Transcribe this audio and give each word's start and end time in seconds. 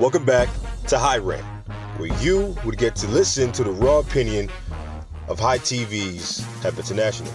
Welcome 0.00 0.24
back 0.24 0.48
to 0.86 0.98
High 0.98 1.18
Rant, 1.18 1.44
where 1.98 2.08
you 2.22 2.56
would 2.64 2.78
get 2.78 2.96
to 2.96 3.06
listen 3.08 3.52
to 3.52 3.62
the 3.62 3.70
raw 3.70 3.98
opinion 3.98 4.48
of 5.28 5.38
High 5.38 5.58
TV's 5.58 6.42
Hemp 6.62 6.78
International. 6.78 7.30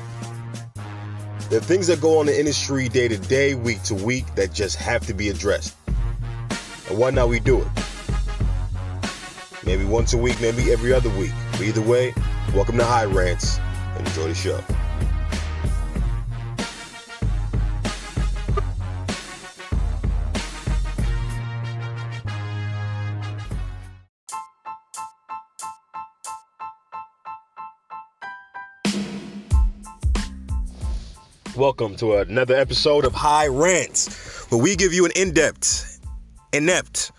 There 1.52 1.60
are 1.60 1.64
things 1.64 1.86
that 1.86 2.02
go 2.02 2.18
on 2.18 2.22
in 2.22 2.34
the 2.34 2.40
industry 2.40 2.90
day 2.90 3.08
to 3.08 3.20
day, 3.20 3.54
week 3.54 3.84
to 3.84 3.94
week, 3.94 4.34
that 4.34 4.52
just 4.52 4.78
have 4.78 5.06
to 5.06 5.14
be 5.14 5.30
addressed. 5.30 5.76
And 6.90 6.98
why 6.98 7.12
not 7.12 7.30
we 7.30 7.40
do 7.40 7.62
it? 7.62 7.68
Maybe 9.64 9.86
once 9.86 10.14
a 10.14 10.18
week, 10.18 10.42
maybe 10.42 10.72
every 10.72 10.92
other 10.92 11.12
week. 11.20 11.34
But 11.52 11.62
either 11.62 11.84
way, 11.84 12.16
welcome 12.56 12.80
to 12.80 12.84
High 12.84 13.06
Rants 13.06 13.60
and 13.96 14.08
enjoy 14.08 14.30
the 14.30 14.34
show. 14.34 14.75
Welcome 31.58 31.96
to 31.98 32.18
another 32.18 32.54
episode 32.54 33.06
of 33.06 33.14
High 33.14 33.48
Rants, 33.48 34.46
where 34.52 34.62
we 34.62 34.76
give 34.76 34.92
you 34.92 35.06
an 35.06 35.14
in-depth, 35.16 36.02
inept 36.52 37.14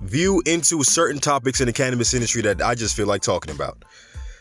view 0.00 0.42
into 0.46 0.82
certain 0.82 1.20
topics 1.20 1.60
in 1.60 1.66
the 1.66 1.72
cannabis 1.72 2.12
industry 2.12 2.42
that 2.42 2.60
I 2.60 2.74
just 2.74 2.96
feel 2.96 3.06
like 3.06 3.22
talking 3.22 3.54
about. 3.54 3.84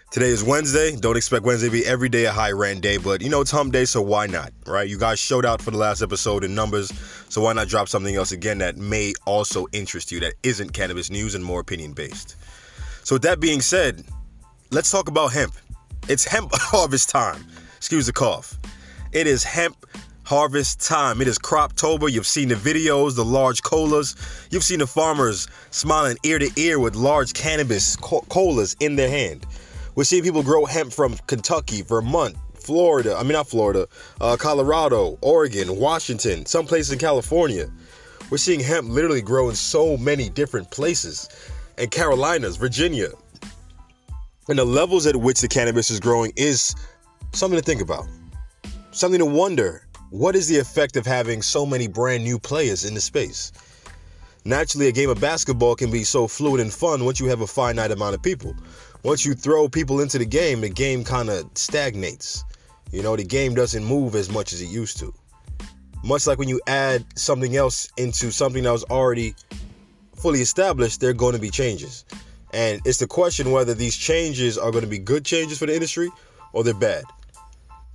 Today 0.10 0.30
is 0.30 0.44
Wednesday. 0.44 0.96
Don't 0.96 1.16
expect 1.16 1.46
Wednesday 1.46 1.68
to 1.68 1.72
be 1.72 1.86
every 1.86 2.10
day 2.10 2.26
a 2.26 2.32
high 2.32 2.52
rant 2.52 2.82
day, 2.82 2.98
but 2.98 3.22
you 3.22 3.30
know 3.30 3.42
it's 3.42 3.52
hump 3.52 3.74
day, 3.74 3.86
so 3.86 4.02
why 4.02 4.26
not, 4.26 4.52
right? 4.66 4.90
You 4.90 4.98
guys 4.98 5.20
showed 5.20 5.46
out 5.46 5.62
for 5.62 5.70
the 5.70 5.78
last 5.78 6.02
episode 6.02 6.44
in 6.44 6.56
numbers, 6.56 6.92
so 7.30 7.42
why 7.42 7.54
not 7.54 7.68
drop 7.68 7.90
something 7.90 8.16
else 8.16 8.32
again 8.32 8.58
that 8.58 8.78
may 8.78 9.14
also 9.28 9.68
interest 9.72 10.12
you 10.12 10.20
that 10.22 10.34
isn't 10.42 10.74
cannabis 10.74 11.12
news 11.12 11.36
and 11.36 11.46
more 11.46 11.60
opinion 11.60 11.94
based. 11.94 12.38
So 13.04 13.16
with 13.16 13.22
that 13.22 13.40
being 13.40 13.62
said, 13.62 14.04
let's 14.72 14.90
talk 14.90 15.10
about 15.10 15.32
hemp. 15.32 15.54
It's 16.10 16.26
hemp 16.26 16.50
harvest 16.54 17.10
time. 17.10 17.46
Excuse 17.78 18.08
the 18.08 18.14
cough. 18.14 18.58
It 19.14 19.28
is 19.28 19.44
hemp 19.44 19.86
harvest 20.24 20.82
time. 20.82 21.22
It 21.22 21.28
is 21.28 21.38
Croptober. 21.38 22.12
You've 22.12 22.26
seen 22.26 22.48
the 22.50 22.56
videos, 22.56 23.16
the 23.16 23.24
large 23.24 23.62
colas. 23.62 24.16
You've 24.50 24.64
seen 24.64 24.80
the 24.80 24.88
farmers 24.88 25.48
smiling 25.70 26.18
ear 26.24 26.40
to 26.40 26.50
ear 26.56 26.80
with 26.80 26.96
large 26.96 27.34
cannabis 27.34 27.96
co- 27.96 28.26
colas 28.30 28.76
in 28.80 28.96
their 28.96 29.10
hand. 29.10 29.46
We're 29.94 30.06
seeing 30.06 30.24
people 30.24 30.42
grow 30.42 30.66
hemp 30.66 30.92
from 30.92 31.16
Kentucky, 31.28 31.84
Vermont, 31.84 32.36
Florida. 32.56 33.16
I 33.16 33.22
mean, 33.22 33.34
not 33.34 33.48
Florida, 33.48 33.88
uh, 34.20 34.36
Colorado, 34.36 35.20
Oregon, 35.22 35.78
Washington, 35.78 36.48
some 36.48 36.66
places 36.66 36.92
in 36.92 36.98
California. 36.98 37.70
We're 38.32 38.38
seeing 38.38 38.62
hemp 38.62 38.90
literally 38.90 39.22
grow 39.22 39.50
in 39.50 39.56
so 39.56 39.96
many 39.96 40.28
different 40.30 40.72
places. 40.72 41.30
And 41.78 41.92
Carolinas, 41.92 42.58
Virginia. 42.58 43.10
And 44.50 44.58
the 44.58 44.66
levels 44.66 45.06
at 45.06 45.16
which 45.16 45.40
the 45.40 45.48
cannabis 45.48 45.92
is 45.92 46.00
growing 46.00 46.34
is 46.36 46.74
something 47.32 47.60
to 47.60 47.64
think 47.64 47.80
about 47.80 48.08
something 48.94 49.20
to 49.20 49.26
wonder 49.26 49.86
what 50.12 50.36
is 50.36 50.48
the 50.48 50.60
effect 50.60 50.96
of 50.96 51.06
having 51.06 51.42
so 51.42 51.66
many 51.66 51.88
brand 51.88 52.24
new 52.24 52.38
players 52.38 52.86
in 52.86 52.94
the 52.94 53.02
space? 53.02 53.52
Naturally, 54.46 54.88
a 54.88 54.92
game 54.92 55.10
of 55.10 55.20
basketball 55.20 55.76
can 55.76 55.90
be 55.90 56.04
so 56.04 56.28
fluid 56.28 56.62
and 56.62 56.72
fun 56.72 57.04
once 57.04 57.20
you 57.20 57.28
have 57.28 57.42
a 57.42 57.48
finite 57.48 57.92
amount 57.92 58.14
of 58.14 58.22
people. 58.22 58.56
Once 59.04 59.26
you 59.26 59.34
throw 59.34 59.68
people 59.68 60.00
into 60.00 60.18
the 60.18 60.26
game, 60.26 60.62
the 60.62 60.70
game 60.70 61.04
kind 61.04 61.30
of 61.30 61.50
stagnates. 61.56 62.44
You 62.92 63.02
know, 63.02 63.16
the 63.16 63.24
game 63.24 63.56
doesn't 63.56 63.84
move 63.84 64.16
as 64.16 64.30
much 64.30 64.54
as 64.54 64.62
it 64.62 64.68
used 64.68 65.00
to. 65.00 65.14
Much 66.04 66.28
like 66.28 66.38
when 66.38 66.50
you 66.50 66.62
add 66.68 67.04
something 67.16 67.56
else 67.56 67.90
into 67.98 68.32
something 68.32 68.64
that 68.64 68.72
was 68.72 68.84
already 68.86 69.34
fully 70.16 70.42
established, 70.42 71.02
there 71.02 71.10
are 71.10 71.14
going 71.14 71.34
to 71.34 71.42
be 71.42 71.50
changes. 71.50 72.06
And 72.54 72.80
it's 72.86 73.00
the 73.00 73.08
question 73.08 73.52
whether 73.52 73.74
these 73.74 73.96
changes 73.96 74.58
are 74.58 74.70
going 74.70 74.84
to 74.84 74.90
be 74.90 75.00
good 75.00 75.26
changes 75.26 75.58
for 75.58 75.66
the 75.66 75.74
industry 75.74 76.10
or 76.52 76.64
they're 76.64 76.74
bad. 76.74 77.06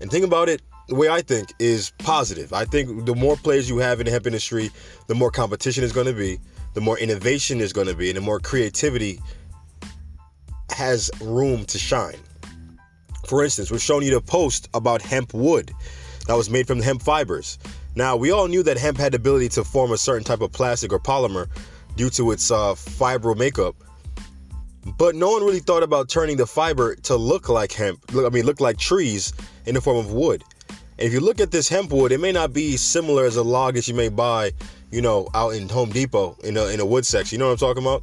And 0.00 0.10
think 0.10 0.24
about 0.24 0.48
it 0.48 0.62
the 0.88 0.94
way 0.94 1.08
I 1.08 1.20
think 1.20 1.52
is 1.58 1.92
positive. 1.98 2.52
I 2.52 2.64
think 2.64 3.04
the 3.04 3.14
more 3.14 3.36
players 3.36 3.68
you 3.68 3.78
have 3.78 4.00
in 4.00 4.06
the 4.06 4.10
hemp 4.10 4.26
industry, 4.26 4.70
the 5.06 5.14
more 5.14 5.30
competition 5.30 5.84
is 5.84 5.92
going 5.92 6.06
to 6.06 6.14
be, 6.14 6.40
the 6.74 6.80
more 6.80 6.98
innovation 6.98 7.60
is 7.60 7.72
going 7.72 7.86
to 7.86 7.94
be, 7.94 8.08
and 8.08 8.16
the 8.16 8.22
more 8.22 8.40
creativity 8.40 9.20
has 10.70 11.10
room 11.20 11.66
to 11.66 11.78
shine. 11.78 12.16
For 13.26 13.44
instance, 13.44 13.70
we've 13.70 13.82
shown 13.82 14.02
you 14.02 14.12
the 14.12 14.22
post 14.22 14.68
about 14.72 15.02
hemp 15.02 15.34
wood 15.34 15.72
that 16.26 16.34
was 16.34 16.48
made 16.48 16.66
from 16.66 16.80
hemp 16.80 17.02
fibers. 17.02 17.58
Now, 17.94 18.16
we 18.16 18.30
all 18.30 18.48
knew 18.48 18.62
that 18.62 18.78
hemp 18.78 18.96
had 18.96 19.12
the 19.12 19.16
ability 19.16 19.50
to 19.50 19.64
form 19.64 19.92
a 19.92 19.98
certain 19.98 20.24
type 20.24 20.40
of 20.40 20.52
plastic 20.52 20.92
or 20.92 20.98
polymer 20.98 21.48
due 21.96 22.08
to 22.10 22.30
its 22.30 22.50
uh, 22.50 22.74
fibro 22.74 23.36
makeup, 23.36 23.76
but 24.96 25.14
no 25.14 25.30
one 25.30 25.42
really 25.42 25.58
thought 25.60 25.82
about 25.82 26.08
turning 26.08 26.38
the 26.38 26.46
fiber 26.46 26.94
to 26.94 27.16
look 27.16 27.50
like 27.50 27.72
hemp. 27.72 28.00
I 28.16 28.30
mean, 28.30 28.46
look 28.46 28.60
like 28.60 28.78
trees 28.78 29.34
in 29.66 29.74
the 29.74 29.82
form 29.82 29.98
of 29.98 30.12
wood. 30.12 30.44
And 30.98 31.06
if 31.06 31.12
you 31.12 31.20
look 31.20 31.40
at 31.40 31.52
this 31.52 31.68
hemp 31.68 31.92
wood, 31.92 32.10
it 32.10 32.18
may 32.18 32.32
not 32.32 32.52
be 32.52 32.76
similar 32.76 33.24
as 33.24 33.36
a 33.36 33.42
log 33.42 33.74
that 33.74 33.86
you 33.86 33.94
may 33.94 34.08
buy, 34.08 34.50
you 34.90 35.00
know, 35.00 35.28
out 35.32 35.50
in 35.50 35.68
Home 35.68 35.90
Depot 35.90 36.36
in 36.42 36.56
a, 36.56 36.66
in 36.66 36.80
a 36.80 36.84
wood 36.84 37.06
section. 37.06 37.36
You 37.36 37.38
know 37.38 37.46
what 37.46 37.62
I'm 37.62 37.68
talking 37.68 37.84
about? 37.84 38.02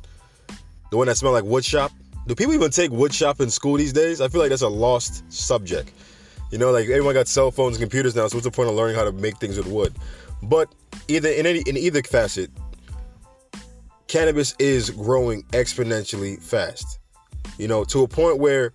The 0.91 0.97
one 0.97 1.07
that 1.07 1.17
smell 1.17 1.33
like 1.33 1.43
wood 1.43 1.65
shop. 1.65 1.91
Do 2.25 2.35
people 2.35 2.53
even 2.53 2.71
take 2.71 2.91
wood 2.91 3.13
shop 3.13 3.41
in 3.41 3.49
school 3.49 3.75
these 3.75 3.91
days? 3.91 4.21
I 4.21 4.29
feel 4.29 4.39
like 4.39 4.49
that's 4.49 4.61
a 4.61 4.69
lost 4.69 5.29
subject. 5.31 5.91
You 6.51 6.57
know, 6.57 6.71
like 6.71 6.85
everyone 6.85 7.13
got 7.13 7.27
cell 7.27 7.51
phones 7.51 7.75
and 7.75 7.81
computers 7.81 8.15
now, 8.15 8.27
so 8.27 8.37
what's 8.37 8.45
the 8.45 8.51
point 8.51 8.69
of 8.69 8.75
learning 8.75 8.95
how 8.95 9.03
to 9.03 9.11
make 9.11 9.37
things 9.37 9.57
with 9.57 9.67
wood? 9.67 9.93
But 10.41 10.73
either 11.09 11.29
in 11.29 11.45
any 11.45 11.63
in 11.67 11.75
either 11.75 12.01
facet, 12.01 12.49
cannabis 14.07 14.55
is 14.57 14.89
growing 14.89 15.43
exponentially 15.51 16.41
fast. 16.41 16.99
You 17.57 17.67
know, 17.67 17.83
to 17.85 18.03
a 18.03 18.07
point 18.07 18.39
where 18.39 18.71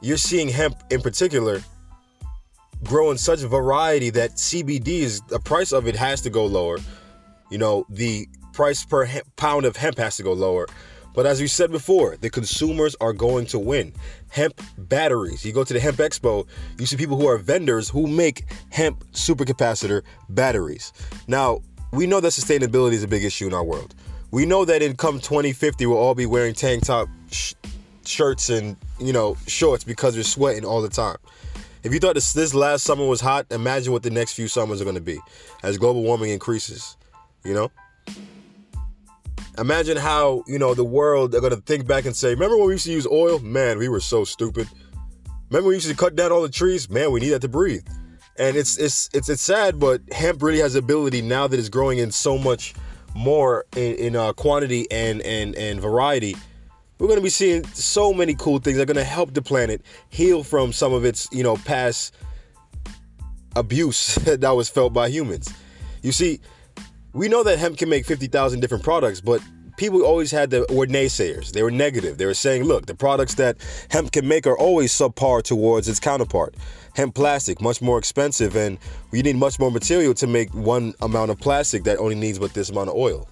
you're 0.00 0.16
seeing 0.16 0.48
hemp 0.48 0.76
in 0.90 1.00
particular 1.00 1.62
grow 2.84 3.10
in 3.10 3.18
such 3.18 3.40
variety 3.40 4.10
that 4.10 4.32
CBD 4.32 5.00
is 5.00 5.20
the 5.22 5.40
price 5.40 5.72
of 5.72 5.86
it 5.86 5.96
has 5.96 6.20
to 6.22 6.30
go 6.30 6.46
lower. 6.46 6.78
You 7.50 7.58
know, 7.58 7.86
the 7.88 8.28
price 8.52 8.84
per 8.84 9.08
pound 9.36 9.64
of 9.64 9.76
hemp 9.76 9.98
has 9.98 10.16
to 10.16 10.22
go 10.22 10.32
lower. 10.32 10.66
But 11.14 11.26
as 11.26 11.40
we 11.40 11.46
said 11.46 11.70
before, 11.70 12.16
the 12.16 12.28
consumers 12.28 12.96
are 13.00 13.12
going 13.12 13.46
to 13.46 13.58
win. 13.58 13.92
Hemp 14.30 14.60
batteries. 14.76 15.44
You 15.44 15.52
go 15.52 15.62
to 15.62 15.72
the 15.72 15.78
Hemp 15.78 15.98
Expo, 15.98 16.46
you 16.78 16.86
see 16.86 16.96
people 16.96 17.16
who 17.16 17.28
are 17.28 17.38
vendors 17.38 17.88
who 17.88 18.08
make 18.08 18.44
hemp 18.70 19.04
supercapacitor 19.12 20.02
batteries. 20.28 20.92
Now, 21.28 21.60
we 21.92 22.08
know 22.08 22.20
that 22.20 22.32
sustainability 22.32 22.94
is 22.94 23.04
a 23.04 23.08
big 23.08 23.22
issue 23.22 23.46
in 23.46 23.54
our 23.54 23.62
world. 23.62 23.94
We 24.32 24.44
know 24.44 24.64
that 24.64 24.82
in 24.82 24.96
come 24.96 25.20
2050, 25.20 25.86
we'll 25.86 25.96
all 25.96 26.16
be 26.16 26.26
wearing 26.26 26.54
tank 26.54 26.84
top 26.86 27.08
sh- 27.30 27.54
shirts 28.04 28.50
and, 28.50 28.76
you 28.98 29.12
know, 29.12 29.36
shorts 29.46 29.84
because 29.84 30.16
we're 30.16 30.24
sweating 30.24 30.64
all 30.64 30.82
the 30.82 30.88
time. 30.88 31.18
If 31.84 31.92
you 31.92 31.98
thought 31.98 32.14
this, 32.14 32.32
this 32.32 32.54
last 32.54 32.82
summer 32.84 33.04
was 33.04 33.20
hot, 33.20 33.46
imagine 33.50 33.92
what 33.92 34.02
the 34.02 34.10
next 34.10 34.32
few 34.32 34.48
summers 34.48 34.80
are 34.80 34.84
going 34.84 34.96
to 34.96 35.02
be 35.02 35.20
as 35.62 35.76
global 35.76 36.02
warming 36.02 36.30
increases. 36.30 36.96
You 37.44 37.52
know? 37.52 37.70
Imagine 39.58 39.98
how, 39.98 40.44
you 40.46 40.58
know, 40.58 40.72
the 40.72 40.82
world 40.82 41.34
are 41.34 41.40
going 41.40 41.54
to 41.54 41.60
think 41.60 41.86
back 41.86 42.06
and 42.06 42.16
say, 42.16 42.30
remember 42.30 42.56
when 42.56 42.68
we 42.68 42.72
used 42.72 42.86
to 42.86 42.92
use 42.92 43.06
oil? 43.06 43.38
Man, 43.38 43.78
we 43.78 43.90
were 43.90 44.00
so 44.00 44.24
stupid. 44.24 44.66
Remember 45.50 45.68
we 45.68 45.74
used 45.74 45.88
to 45.88 45.94
cut 45.94 46.16
down 46.16 46.32
all 46.32 46.40
the 46.40 46.48
trees? 46.48 46.88
Man, 46.88 47.12
we 47.12 47.20
need 47.20 47.28
that 47.30 47.42
to 47.42 47.48
breathe. 47.48 47.86
And 48.36 48.56
it's 48.56 48.76
it's 48.78 49.08
it's 49.14 49.28
it's 49.28 49.42
sad, 49.42 49.78
but 49.78 50.00
hemp 50.10 50.42
really 50.42 50.58
has 50.58 50.72
the 50.72 50.80
ability 50.80 51.22
now 51.22 51.46
that 51.46 51.56
it's 51.56 51.68
growing 51.68 51.98
in 51.98 52.10
so 52.10 52.36
much 52.36 52.74
more 53.14 53.64
in, 53.76 53.94
in 53.94 54.16
uh, 54.16 54.32
quantity 54.32 54.90
and 54.90 55.22
and 55.22 55.54
and 55.54 55.80
variety 55.80 56.34
we're 56.98 57.08
going 57.08 57.18
to 57.18 57.24
be 57.24 57.30
seeing 57.30 57.64
so 57.68 58.12
many 58.12 58.34
cool 58.34 58.58
things 58.58 58.76
that 58.76 58.82
are 58.82 58.92
going 58.92 58.96
to 58.96 59.04
help 59.04 59.34
the 59.34 59.42
planet 59.42 59.82
heal 60.10 60.44
from 60.44 60.72
some 60.72 60.92
of 60.92 61.04
its, 61.04 61.28
you 61.32 61.42
know, 61.42 61.56
past 61.56 62.14
abuse 63.56 64.14
that 64.24 64.50
was 64.50 64.68
felt 64.68 64.92
by 64.92 65.08
humans. 65.08 65.52
You 66.02 66.12
see, 66.12 66.40
we 67.12 67.28
know 67.28 67.42
that 67.42 67.58
hemp 67.58 67.78
can 67.78 67.88
make 67.88 68.06
50,000 68.06 68.60
different 68.60 68.84
products, 68.84 69.20
but 69.20 69.40
people 69.76 70.02
always 70.02 70.30
had 70.30 70.50
the 70.50 70.66
were 70.70 70.86
naysayers. 70.86 71.52
They 71.52 71.62
were 71.62 71.70
negative. 71.70 72.18
They 72.18 72.26
were 72.26 72.34
saying, 72.34 72.64
look, 72.64 72.86
the 72.86 72.94
products 72.94 73.34
that 73.34 73.56
hemp 73.90 74.12
can 74.12 74.26
make 74.26 74.46
are 74.46 74.56
always 74.56 74.92
subpar 74.92 75.42
towards 75.42 75.88
its 75.88 76.00
counterpart. 76.00 76.54
Hemp 76.94 77.14
plastic, 77.14 77.60
much 77.60 77.82
more 77.82 77.98
expensive, 77.98 78.56
and 78.56 78.78
we 79.10 79.22
need 79.22 79.36
much 79.36 79.58
more 79.58 79.70
material 79.70 80.14
to 80.14 80.26
make 80.26 80.52
one 80.54 80.94
amount 81.02 81.30
of 81.30 81.40
plastic 81.40 81.84
that 81.84 81.98
only 81.98 82.14
needs 82.14 82.38
but 82.38 82.54
this 82.54 82.70
amount 82.70 82.90
of 82.90 82.96
oil. 82.96 83.28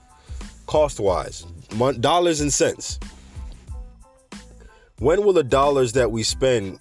Cost 0.67 0.99
wise, 0.99 1.43
dollars 2.01 2.41
and 2.41 2.53
cents. 2.53 2.99
When 5.03 5.25
will 5.25 5.33
the 5.33 5.43
dollars 5.43 5.95
that 5.95 6.13
we 6.13 6.23
spend 6.23 6.79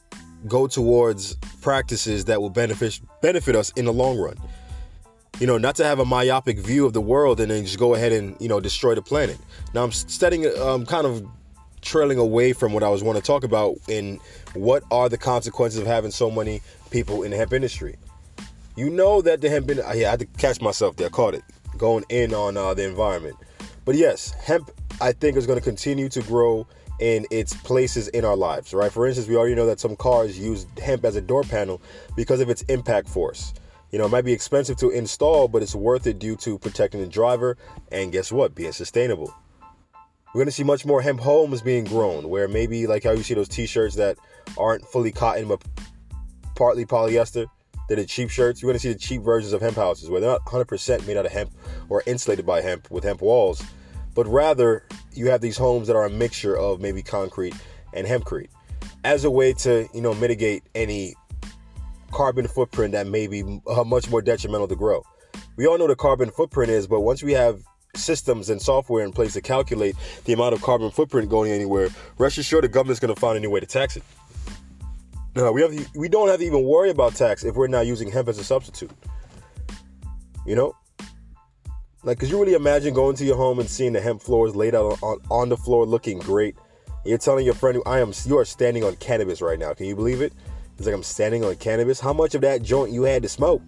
go 0.47 0.67
towards 0.67 1.37
practices 1.59 2.25
that 2.25 2.39
will 2.39 2.51
benefit 2.51 3.01
benefit 3.19 3.55
us 3.55 3.71
in 3.71 3.85
the 3.85 3.91
long 3.91 4.19
run? 4.19 4.35
You 5.39 5.47
know, 5.47 5.57
not 5.57 5.75
to 5.77 5.83
have 5.83 5.97
a 5.97 6.05
myopic 6.05 6.59
view 6.59 6.85
of 6.85 6.93
the 6.93 7.01
world 7.01 7.39
and 7.39 7.49
then 7.49 7.65
just 7.65 7.79
go 7.79 7.95
ahead 7.95 8.11
and 8.11 8.39
you 8.39 8.47
know 8.47 8.59
destroy 8.59 8.93
the 8.93 9.01
planet. 9.01 9.39
Now 9.73 9.83
I'm 9.83 9.91
studying, 9.91 10.45
um, 10.59 10.85
kind 10.85 11.07
of 11.07 11.25
trailing 11.81 12.19
away 12.19 12.53
from 12.53 12.73
what 12.73 12.83
I 12.83 12.89
was 12.89 13.01
want 13.01 13.17
to 13.17 13.23
talk 13.23 13.43
about 13.43 13.77
in 13.87 14.19
what 14.53 14.83
are 14.91 15.09
the 15.09 15.17
consequences 15.17 15.81
of 15.81 15.87
having 15.87 16.11
so 16.11 16.29
many 16.29 16.61
people 16.91 17.23
in 17.23 17.31
the 17.31 17.37
hemp 17.37 17.53
industry. 17.53 17.95
You 18.75 18.91
know 18.91 19.23
that 19.23 19.41
the 19.41 19.49
hemp 19.49 19.67
industry, 19.71 20.01
yeah, 20.01 20.09
I 20.09 20.11
had 20.11 20.19
to 20.19 20.27
catch 20.27 20.61
myself 20.61 20.95
there, 20.95 21.09
caught 21.09 21.33
it, 21.33 21.43
going 21.75 22.05
in 22.09 22.35
on 22.35 22.55
uh, 22.55 22.75
the 22.75 22.87
environment. 22.87 23.37
But 23.83 23.95
yes, 23.95 24.29
hemp, 24.29 24.69
I 25.01 25.11
think, 25.11 25.37
is 25.37 25.47
going 25.47 25.57
to 25.57 25.65
continue 25.65 26.07
to 26.09 26.21
grow 26.21 26.67
in 27.01 27.25
its 27.31 27.53
places 27.53 28.07
in 28.09 28.23
our 28.23 28.37
lives, 28.37 28.73
right? 28.73 28.91
For 28.91 29.07
instance, 29.07 29.27
we 29.27 29.35
already 29.35 29.55
know 29.55 29.65
that 29.65 29.79
some 29.79 29.95
cars 29.95 30.39
use 30.39 30.67
hemp 30.81 31.03
as 31.03 31.15
a 31.15 31.21
door 31.21 31.43
panel 31.43 31.81
because 32.15 32.39
of 32.39 32.49
its 32.49 32.61
impact 32.63 33.09
force. 33.09 33.53
You 33.91 33.99
know, 33.99 34.05
it 34.05 34.09
might 34.09 34.23
be 34.23 34.31
expensive 34.31 34.77
to 34.77 34.91
install, 34.91 35.47
but 35.47 35.63
it's 35.63 35.75
worth 35.75 36.07
it 36.07 36.19
due 36.19 36.37
to 36.37 36.57
protecting 36.59 37.01
the 37.01 37.07
driver 37.07 37.57
and 37.91 38.11
guess 38.11 38.31
what? 38.31 38.55
Being 38.55 38.71
sustainable. 38.71 39.35
We're 40.33 40.45
to 40.45 40.51
see 40.51 40.63
much 40.63 40.85
more 40.85 41.01
hemp 41.01 41.19
homes 41.19 41.61
being 41.61 41.83
grown, 41.83 42.29
where 42.29 42.47
maybe 42.47 42.87
like 42.87 43.03
how 43.03 43.11
you 43.11 43.23
see 43.23 43.33
those 43.33 43.49
t 43.49 43.65
shirts 43.65 43.95
that 43.95 44.17
aren't 44.57 44.85
fully 44.85 45.11
cotton 45.11 45.47
but 45.47 45.61
partly 46.55 46.85
polyester. 46.85 47.47
They're 47.89 47.97
the 47.97 48.05
cheap 48.05 48.29
shirts. 48.29 48.61
You're 48.61 48.71
to 48.71 48.79
see 48.79 48.93
the 48.93 48.99
cheap 48.99 49.23
versions 49.23 49.51
of 49.51 49.61
hemp 49.61 49.75
houses 49.75 50.09
where 50.09 50.21
they're 50.21 50.29
not 50.29 50.45
100% 50.45 51.05
made 51.05 51.17
out 51.17 51.25
of 51.25 51.31
hemp 51.33 51.51
or 51.89 52.03
insulated 52.05 52.45
by 52.45 52.61
hemp 52.61 52.89
with 52.89 53.03
hemp 53.03 53.21
walls, 53.21 53.61
but 54.13 54.27
rather 54.27 54.83
you 55.13 55.29
have 55.29 55.41
these 55.41 55.57
homes 55.57 55.87
that 55.87 55.95
are 55.95 56.05
a 56.05 56.09
mixture 56.09 56.57
of 56.57 56.79
maybe 56.79 57.01
concrete 57.01 57.53
and 57.93 58.07
hempcrete 58.07 58.49
as 59.03 59.23
a 59.23 59.31
way 59.31 59.53
to, 59.53 59.87
you 59.93 60.01
know, 60.01 60.13
mitigate 60.13 60.63
any 60.75 61.15
carbon 62.11 62.47
footprint 62.47 62.91
that 62.91 63.07
may 63.07 63.27
be 63.27 63.61
uh, 63.67 63.83
much 63.83 64.09
more 64.09 64.21
detrimental 64.21 64.67
to 64.67 64.75
grow. 64.75 65.03
We 65.55 65.65
all 65.65 65.77
know 65.77 65.87
the 65.87 65.95
carbon 65.95 66.29
footprint 66.31 66.71
is, 66.71 66.87
but 66.87 67.01
once 67.01 67.23
we 67.23 67.33
have 67.33 67.61
systems 67.95 68.49
and 68.49 68.61
software 68.61 69.03
in 69.03 69.11
place 69.11 69.33
to 69.33 69.41
calculate 69.41 69.95
the 70.25 70.33
amount 70.33 70.53
of 70.53 70.61
carbon 70.61 70.91
footprint 70.91 71.29
going 71.29 71.51
anywhere, 71.51 71.89
rest 72.17 72.37
assured 72.37 72.63
the 72.63 72.67
government's 72.69 72.99
going 72.99 73.13
to 73.13 73.19
find 73.19 73.37
any 73.37 73.47
way 73.47 73.59
to 73.59 73.65
tax 73.65 73.97
it. 73.97 74.03
Now, 75.35 75.51
we 75.51 75.61
have 75.61 75.95
we 75.95 76.09
don't 76.09 76.27
have 76.27 76.39
to 76.39 76.45
even 76.45 76.65
worry 76.65 76.89
about 76.89 77.15
tax 77.15 77.45
if 77.45 77.55
we're 77.55 77.67
not 77.67 77.87
using 77.87 78.11
hemp 78.11 78.27
as 78.27 78.37
a 78.37 78.43
substitute. 78.43 78.91
You 80.45 80.55
know, 80.55 80.75
like, 82.03 82.19
could 82.19 82.29
you 82.29 82.39
really 82.39 82.53
imagine 82.53 82.93
going 82.93 83.15
to 83.17 83.25
your 83.25 83.37
home 83.37 83.59
and 83.59 83.69
seeing 83.69 83.93
the 83.93 84.01
hemp 84.01 84.21
floors 84.21 84.55
laid 84.55 84.73
out 84.73 84.97
on, 85.01 85.19
on 85.29 85.49
the 85.49 85.57
floor 85.57 85.85
looking 85.85 86.19
great? 86.19 86.55
You're 87.05 87.17
telling 87.17 87.45
your 87.45 87.53
friend, 87.53 87.81
I 87.85 87.99
am, 87.99 88.11
you 88.25 88.37
are 88.37 88.45
standing 88.45 88.83
on 88.83 88.95
cannabis 88.97 89.41
right 89.41 89.59
now. 89.59 89.73
Can 89.73 89.85
you 89.85 89.95
believe 89.95 90.21
it? 90.21 90.33
It's 90.77 90.85
like 90.85 90.95
I'm 90.95 91.03
standing 91.03 91.43
on 91.43 91.55
cannabis. 91.57 91.99
How 91.99 92.13
much 92.13 92.33
of 92.33 92.41
that 92.41 92.63
joint 92.63 92.91
you 92.91 93.03
had 93.03 93.21
to 93.23 93.29
smoke? 93.29 93.61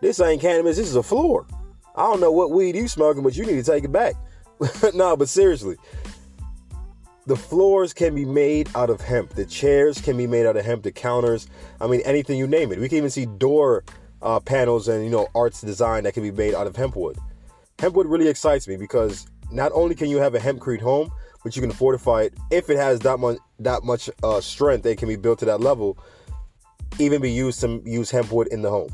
This 0.00 0.20
ain't 0.20 0.40
cannabis. 0.40 0.76
This 0.76 0.88
is 0.88 0.96
a 0.96 1.02
floor. 1.02 1.46
I 1.96 2.02
don't 2.02 2.20
know 2.20 2.32
what 2.32 2.52
weed 2.52 2.76
you 2.76 2.88
smoking, 2.88 3.22
but 3.22 3.36
you 3.36 3.44
need 3.44 3.56
to 3.56 3.62
take 3.64 3.84
it 3.84 3.92
back. 3.92 4.14
no, 4.94 5.16
but 5.16 5.28
seriously, 5.28 5.76
the 7.26 7.36
floors 7.36 7.92
can 7.92 8.14
be 8.14 8.24
made 8.24 8.70
out 8.74 8.90
of 8.90 9.00
hemp. 9.00 9.30
The 9.30 9.44
chairs 9.44 10.00
can 10.00 10.16
be 10.16 10.26
made 10.26 10.46
out 10.46 10.56
of 10.56 10.64
hemp. 10.64 10.84
The 10.84 10.92
counters, 10.92 11.48
I 11.80 11.86
mean, 11.86 12.00
anything 12.04 12.38
you 12.38 12.46
name 12.46 12.72
it. 12.72 12.78
We 12.78 12.88
can 12.88 12.98
even 12.98 13.10
see 13.10 13.26
door 13.26 13.84
uh, 14.22 14.38
panels 14.40 14.88
and 14.88 15.02
you 15.04 15.10
know 15.10 15.28
arts 15.34 15.60
design 15.60 16.04
that 16.04 16.14
can 16.14 16.22
be 16.22 16.30
made 16.30 16.54
out 16.54 16.66
of 16.66 16.76
hemp 16.76 16.94
wood. 16.94 17.18
Hemp 17.80 17.96
wood 17.96 18.06
really 18.06 18.28
excites 18.28 18.68
me 18.68 18.76
because 18.76 19.26
not 19.50 19.72
only 19.74 19.94
can 19.94 20.08
you 20.08 20.18
have 20.18 20.34
a 20.34 20.38
hempcrete 20.38 20.80
home, 20.80 21.10
but 21.42 21.56
you 21.56 21.62
can 21.62 21.72
fortify 21.72 22.22
it 22.22 22.34
if 22.50 22.70
it 22.70 22.76
has 22.76 23.00
that 23.00 23.18
much 23.18 23.38
that 23.58 23.82
much 23.82 24.10
uh, 24.22 24.40
strength. 24.40 24.86
It 24.86 24.98
can 24.98 25.08
be 25.08 25.16
built 25.16 25.38
to 25.40 25.46
that 25.46 25.60
level 25.60 25.98
even 26.98 27.22
be 27.22 27.30
used 27.30 27.60
to 27.60 27.82
use 27.84 28.10
hempwood 28.10 28.48
in 28.48 28.62
the 28.62 28.70
home. 28.70 28.90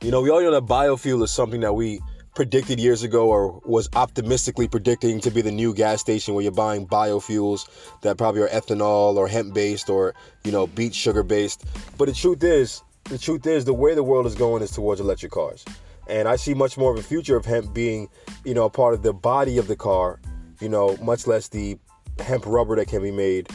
You 0.00 0.10
know, 0.10 0.20
we 0.20 0.30
all 0.30 0.40
know 0.40 0.50
that 0.52 0.66
biofuel 0.66 1.22
is 1.22 1.30
something 1.30 1.60
that 1.60 1.74
we 1.74 2.00
predicted 2.34 2.78
years 2.78 3.02
ago 3.02 3.28
or 3.28 3.60
was 3.64 3.88
optimistically 3.94 4.68
predicting 4.68 5.20
to 5.20 5.30
be 5.30 5.42
the 5.42 5.50
new 5.50 5.74
gas 5.74 6.00
station 6.00 6.34
where 6.34 6.42
you're 6.42 6.52
buying 6.52 6.86
biofuels 6.86 7.68
that 8.02 8.16
probably 8.16 8.42
are 8.42 8.48
ethanol 8.48 9.16
or 9.16 9.26
hemp 9.26 9.54
based 9.54 9.90
or, 9.90 10.14
you 10.44 10.52
know, 10.52 10.66
beet 10.68 10.94
sugar 10.94 11.22
based. 11.22 11.64
But 11.96 12.06
the 12.06 12.14
truth 12.14 12.44
is, 12.44 12.82
the 13.04 13.18
truth 13.18 13.46
is 13.46 13.64
the 13.64 13.74
way 13.74 13.94
the 13.94 14.04
world 14.04 14.26
is 14.26 14.34
going 14.34 14.62
is 14.62 14.70
towards 14.70 15.00
electric 15.00 15.32
cars. 15.32 15.64
And 16.08 16.26
I 16.26 16.36
see 16.36 16.54
much 16.54 16.78
more 16.78 16.92
of 16.92 16.98
a 16.98 17.02
future 17.02 17.36
of 17.36 17.44
hemp 17.44 17.74
being, 17.74 18.08
you 18.44 18.54
know, 18.54 18.64
a 18.64 18.70
part 18.70 18.94
of 18.94 19.02
the 19.02 19.12
body 19.12 19.58
of 19.58 19.68
the 19.68 19.76
car, 19.76 20.20
you 20.60 20.68
know, 20.68 20.96
much 21.02 21.26
less 21.26 21.48
the 21.48 21.78
hemp 22.18 22.44
rubber 22.46 22.76
that 22.76 22.88
can 22.88 23.02
be 23.02 23.10
made 23.10 23.48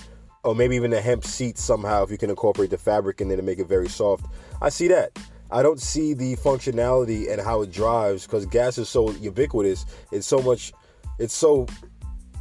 or 0.44 0.53
maybe 0.53 0.75
even 0.75 0.91
the 0.91 1.01
hemp 1.01 1.23
seat 1.23 1.57
somehow 1.57 2.03
if 2.03 2.11
you 2.11 2.17
can 2.17 2.29
incorporate 2.29 2.69
the 2.69 2.77
fabric 2.77 3.21
in 3.21 3.27
there 3.27 3.38
to 3.38 3.44
make 3.44 3.59
it 3.59 3.67
very 3.67 3.88
soft. 3.88 4.25
I 4.61 4.69
see 4.69 4.88
that. 4.89 5.17
I 5.51 5.61
don't 5.61 5.79
see 5.79 6.13
the 6.13 6.35
functionality 6.38 7.31
and 7.31 7.41
how 7.41 7.61
it 7.61 7.71
drives 7.71 8.25
because 8.25 8.45
gas 8.47 8.77
is 8.77 8.89
so 8.89 9.11
ubiquitous. 9.11 9.85
It's 10.11 10.27
so 10.27 10.39
much, 10.39 10.73
it's 11.19 11.33
so 11.33 11.67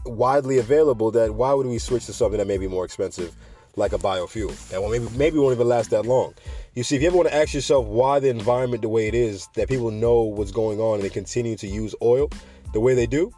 widely 0.05 0.59
available 0.59 1.11
that 1.13 1.35
why 1.35 1.53
would 1.53 1.67
we 1.67 1.79
switch 1.79 2.07
to 2.07 2.13
something 2.13 2.39
that 2.39 2.47
may 2.47 2.59
be 2.59 2.69
more 2.69 2.85
expensive, 2.85 3.37
like 3.77 3.93
a 3.93 3.99
biofuel. 3.99 4.57
That 4.69 4.83
will 4.83 4.91
maybe 4.91 5.09
maybe 5.17 5.39
won't 5.39 5.55
even 5.55 5.69
last 5.69 5.91
that 5.91 6.05
long. 6.05 6.35
You 6.75 6.83
see, 6.83 6.97
if 6.97 7.03
you 7.03 7.09
ever 7.09 7.17
want 7.17 7.29
to 7.29 7.35
ask 7.35 7.55
yourself 7.55 7.87
why 7.87 8.19
the 8.19 8.29
environment 8.29 8.83
the 8.83 8.89
way 8.89 9.07
it 9.09 9.15
is, 9.15 9.49
that 9.55 9.69
people 9.69 9.91
know 9.91 10.23
what's 10.23 10.53
going 10.53 10.81
on 10.81 10.97
and 10.97 11.03
they 11.03 11.11
continue 11.11 11.57
to 11.57 11.67
use 11.67 11.95
oil 12.03 12.31
the 12.73 12.81
way 12.81 12.95
they 12.95 13.07
do, 13.07 13.33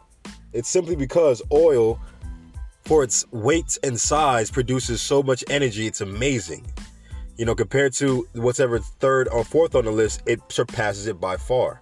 it's 0.53 0.69
simply 0.69 0.95
because 0.95 1.41
oil 1.51 1.99
for 2.85 3.03
its 3.03 3.29
weight 3.31 3.77
and 3.83 3.99
size 3.99 4.51
produces 4.51 5.01
so 5.01 5.23
much 5.23 5.43
energy 5.49 5.87
it's 5.87 6.01
amazing. 6.01 6.65
You 7.37 7.45
know 7.45 7.55
compared 7.55 7.93
to 7.93 8.27
whatever 8.33 8.79
third 8.79 9.27
or 9.27 9.43
fourth 9.43 9.75
on 9.75 9.85
the 9.85 9.91
list 9.91 10.21
it 10.25 10.39
surpasses 10.49 11.07
it 11.07 11.19
by 11.19 11.37
far. 11.37 11.81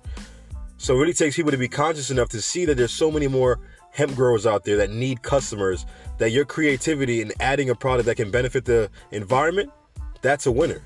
So 0.78 0.96
it 0.96 1.00
really 1.00 1.14
takes 1.14 1.36
people 1.36 1.52
to 1.52 1.58
be 1.58 1.68
conscious 1.68 2.10
enough 2.10 2.30
to 2.30 2.42
see 2.42 2.66
that 2.66 2.76
there's 2.76 2.92
so 2.92 3.12
many 3.12 3.28
more 3.28 3.60
hemp 3.94 4.16
growers 4.16 4.46
out 4.46 4.66
there 4.66 4.78
that 4.78 4.90
need 4.90 5.22
customers 5.22 5.86
that 6.18 6.32
your 6.32 6.46
creativity 6.46 7.22
in 7.22 7.32
adding 7.40 7.70
a 7.70 7.76
product 7.76 8.06
that 8.06 8.16
can 8.16 8.30
benefit 8.30 8.66
the 8.66 8.90
environment 9.12 9.72
that's 10.22 10.46
a 10.46 10.52
winner 10.52 10.82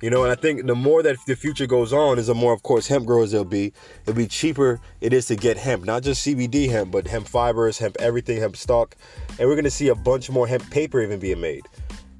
you 0.00 0.10
know, 0.10 0.22
and 0.22 0.30
I 0.30 0.36
think 0.36 0.66
the 0.66 0.76
more 0.76 1.02
that 1.02 1.16
the 1.26 1.34
future 1.34 1.66
goes 1.66 1.92
on, 1.92 2.20
is 2.20 2.28
the 2.28 2.34
more, 2.34 2.52
of 2.52 2.62
course, 2.62 2.86
hemp 2.86 3.04
growers 3.04 3.32
there'll 3.32 3.44
be. 3.44 3.72
It'll 4.02 4.14
be 4.14 4.28
cheaper 4.28 4.80
it 5.00 5.12
is 5.12 5.26
to 5.26 5.36
get 5.36 5.56
hemp, 5.56 5.84
not 5.84 6.04
just 6.04 6.24
CBD 6.24 6.70
hemp, 6.70 6.92
but 6.92 7.08
hemp 7.08 7.26
fibers, 7.26 7.78
hemp 7.78 7.96
everything, 7.98 8.38
hemp 8.38 8.56
stock, 8.56 8.94
and 9.38 9.48
we're 9.48 9.56
gonna 9.56 9.70
see 9.70 9.88
a 9.88 9.96
bunch 9.96 10.30
more 10.30 10.46
hemp 10.46 10.70
paper 10.70 11.02
even 11.02 11.18
being 11.18 11.40
made. 11.40 11.66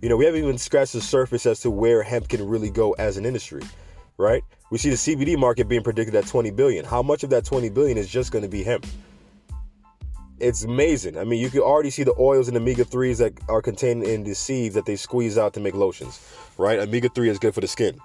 You 0.02 0.08
know, 0.08 0.16
we 0.16 0.24
haven't 0.24 0.42
even 0.42 0.58
scratched 0.58 0.92
the 0.92 1.00
surface 1.00 1.46
as 1.46 1.60
to 1.60 1.70
where 1.70 2.02
hemp 2.02 2.28
can 2.28 2.46
really 2.46 2.70
go 2.70 2.92
as 2.92 3.16
an 3.16 3.24
industry, 3.24 3.62
right? 4.16 4.42
We 4.70 4.78
see 4.78 4.90
the 4.90 4.96
CBD 4.96 5.38
market 5.38 5.68
being 5.68 5.82
predicted 5.82 6.14
at 6.16 6.26
20 6.26 6.50
billion. 6.50 6.84
How 6.84 7.02
much 7.02 7.22
of 7.22 7.30
that 7.30 7.44
20 7.44 7.68
billion 7.70 7.96
is 7.96 8.08
just 8.08 8.30
going 8.30 8.42
to 8.42 8.48
be 8.48 8.62
hemp? 8.62 8.86
It's 10.40 10.64
amazing. 10.64 11.19
I 11.19 11.25
mean, 11.25 11.40
you 11.40 11.50
can 11.50 11.61
already 11.61 11.90
see 11.90 12.02
the 12.02 12.14
oils 12.19 12.49
and 12.49 12.56
omega 12.56 12.85
3s 12.85 13.19
that 13.19 13.32
are 13.49 13.62
contained 13.62 14.05
in 14.05 14.25
the 14.25 14.35
seeds 14.35 14.75
that 14.75 14.87
they 14.87 14.96
squeeze 14.96 15.38
out 15.38 15.55
to 15.55 15.61
make 15.61 15.75
lotions, 15.75 16.20
right? 16.56 16.79
Omega 16.79 17.08
3 17.08 17.29
is 17.29 17.38
good 17.38 17.55
for 17.55 17.61
the 17.61 17.67
skin. 17.67 17.99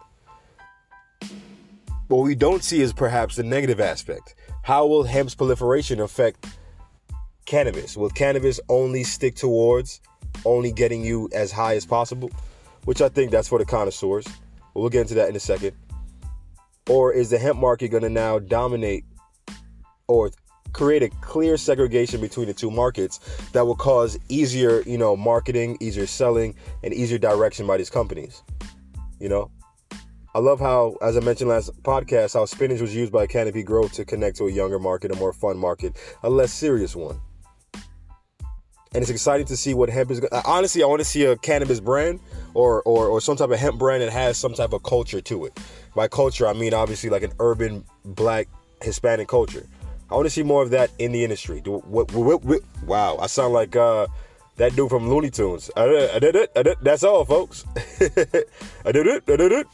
What 2.07 2.23
we 2.23 2.35
don't 2.35 2.63
see 2.63 2.81
is 2.81 2.93
perhaps 2.93 3.35
the 3.35 3.43
negative 3.43 3.79
aspect. 3.79 4.35
How 4.63 4.85
will 4.85 5.03
hemp's 5.03 5.35
proliferation 5.35 5.99
affect 5.99 6.45
cannabis? 7.45 7.97
Will 7.97 8.09
cannabis 8.09 8.59
only 8.69 9.03
stick 9.03 9.35
towards 9.35 10.01
only 10.45 10.71
getting 10.71 11.03
you 11.03 11.29
as 11.33 11.51
high 11.51 11.75
as 11.75 11.85
possible? 11.85 12.29
Which 12.85 13.01
I 13.01 13.09
think 13.09 13.31
that's 13.31 13.47
for 13.47 13.59
the 13.59 13.65
connoisseurs. 13.65 14.27
We'll 14.73 14.89
get 14.89 15.01
into 15.01 15.13
that 15.15 15.29
in 15.29 15.35
a 15.35 15.39
second. 15.39 15.75
Or 16.89 17.13
is 17.13 17.29
the 17.29 17.37
hemp 17.37 17.59
market 17.59 17.89
going 17.89 18.03
to 18.03 18.09
now 18.09 18.39
dominate 18.39 19.05
or 20.07 20.31
create 20.71 21.03
a 21.03 21.09
clear 21.21 21.57
segregation 21.57 22.21
between 22.21 22.47
the 22.47 22.53
two 22.53 22.71
markets 22.71 23.19
that 23.51 23.65
will 23.65 23.75
cause 23.75 24.17
easier, 24.29 24.81
you 24.81 24.97
know, 24.97 25.15
marketing, 25.15 25.77
easier 25.79 26.07
selling, 26.07 26.55
and 26.83 26.93
easier 26.93 27.17
direction 27.17 27.67
by 27.67 27.77
these 27.77 27.89
companies. 27.89 28.41
You 29.19 29.29
know, 29.29 29.51
I 30.35 30.39
love 30.39 30.59
how, 30.59 30.97
as 31.01 31.15
I 31.15 31.19
mentioned 31.19 31.49
last 31.49 31.71
podcast, 31.83 32.33
how 32.33 32.45
spinach 32.45 32.81
was 32.81 32.95
used 32.95 33.11
by 33.11 33.27
Canopy 33.27 33.61
Growth 33.61 33.93
to 33.93 34.05
connect 34.05 34.37
to 34.37 34.45
a 34.45 34.51
younger 34.51 34.79
market, 34.79 35.11
a 35.11 35.15
more 35.15 35.31
fun 35.31 35.57
market, 35.57 35.95
a 36.23 36.29
less 36.29 36.51
serious 36.51 36.95
one. 36.95 37.19
And 38.95 39.01
it's 39.01 39.09
exciting 39.09 39.45
to 39.47 39.57
see 39.57 39.73
what 39.73 39.89
hemp 39.89 40.11
is. 40.11 40.21
Honestly, 40.45 40.83
I 40.83 40.85
want 40.85 41.01
to 41.01 41.05
see 41.05 41.25
a 41.25 41.35
cannabis 41.35 41.79
brand 41.79 42.19
or, 42.53 42.83
or 42.83 43.07
or 43.07 43.21
some 43.21 43.35
type 43.35 43.49
of 43.49 43.59
hemp 43.59 43.79
brand 43.79 44.03
that 44.03 44.11
has 44.11 44.37
some 44.37 44.53
type 44.53 44.73
of 44.73 44.83
culture 44.83 45.21
to 45.21 45.45
it. 45.45 45.59
By 45.95 46.07
culture, 46.07 46.47
I 46.47 46.53
mean 46.53 46.73
obviously 46.73 47.09
like 47.09 47.23
an 47.23 47.33
urban 47.39 47.85
black 48.05 48.47
Hispanic 48.81 49.27
culture. 49.27 49.67
I 50.09 50.15
want 50.15 50.25
to 50.25 50.29
see 50.29 50.43
more 50.43 50.61
of 50.61 50.69
that 50.71 50.91
in 50.99 51.11
the 51.11 51.23
industry. 51.23 51.61
wow, 51.65 53.17
I 53.17 53.27
sound 53.27 53.53
like 53.53 53.75
uh, 53.75 54.07
that 54.57 54.75
dude 54.75 54.89
from 54.89 55.09
Looney 55.09 55.29
Tunes. 55.29 55.71
I 55.75 55.85
did, 55.85 56.11
I 56.11 56.19
did 56.19 56.35
it. 56.35 56.77
That's 56.81 57.03
all, 57.03 57.25
folks. 57.25 57.65
I 57.75 58.91
did 58.91 59.07
it. 59.07 59.23
I 59.27 59.35
did 59.35 59.51
it. 59.51 59.67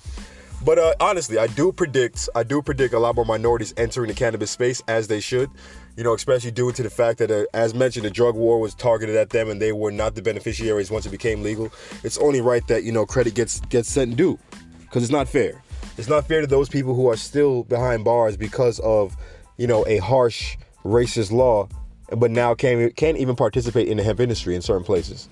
But 0.64 0.78
uh, 0.78 0.94
honestly, 1.00 1.38
I 1.38 1.48
do 1.48 1.72
predict, 1.72 2.28
I 2.36 2.44
do 2.44 2.62
predict 2.62 2.94
a 2.94 3.00
lot 3.00 3.16
more 3.16 3.26
minorities 3.26 3.74
entering 3.78 4.10
the 4.10 4.14
cannabis 4.14 4.52
space 4.52 4.82
as 4.88 5.08
they 5.08 5.22
should. 5.22 5.50
You 5.96 6.04
know, 6.04 6.14
especially 6.14 6.52
due 6.52 6.72
to 6.72 6.84
the 6.84 6.90
fact 6.90 7.20
that, 7.20 7.32
uh, 7.32 7.46
as 7.54 7.74
mentioned, 7.74 8.06
the 8.06 8.10
drug 8.10 8.36
war 8.36 8.60
was 8.60 8.74
targeted 8.74 9.16
at 9.16 9.30
them, 9.30 9.50
and 9.50 9.62
they 9.62 9.72
were 9.72 9.92
not 9.92 10.16
the 10.16 10.22
beneficiaries 10.22 10.92
once 10.92 11.06
it 11.06 11.12
became 11.12 11.44
legal. 11.44 11.72
It's 12.04 12.18
only 12.18 12.40
right 12.40 12.66
that 12.68 12.84
you 12.84 12.92
know 12.92 13.06
credit 13.06 13.36
gets 13.36 13.60
gets 13.62 13.90
sent 13.90 14.16
due, 14.16 14.40
because 14.82 15.04
it's 15.04 15.12
not 15.12 15.28
fair. 15.28 15.62
It's 15.98 16.08
not 16.08 16.26
fair 16.28 16.40
to 16.40 16.48
those 16.48 16.70
people 16.70 16.94
who 16.96 17.10
are 17.10 17.18
still 17.18 17.64
behind 17.66 18.06
bars 18.06 18.38
because 18.38 18.80
of 18.80 19.18
you 19.60 19.68
know, 19.68 19.86
a 19.88 19.98
harsh 19.98 20.58
racist 20.86 21.32
law, 21.32 21.68
but 22.16 22.32
now 22.32 22.56
can't 22.56 22.96
can't 22.96 23.18
even 23.18 23.36
participate 23.36 23.90
in 23.90 23.98
the 23.98 24.04
hemp 24.04 24.22
industry 24.22 24.56
in 24.56 24.62
certain 24.62 24.86
places. 24.86 25.28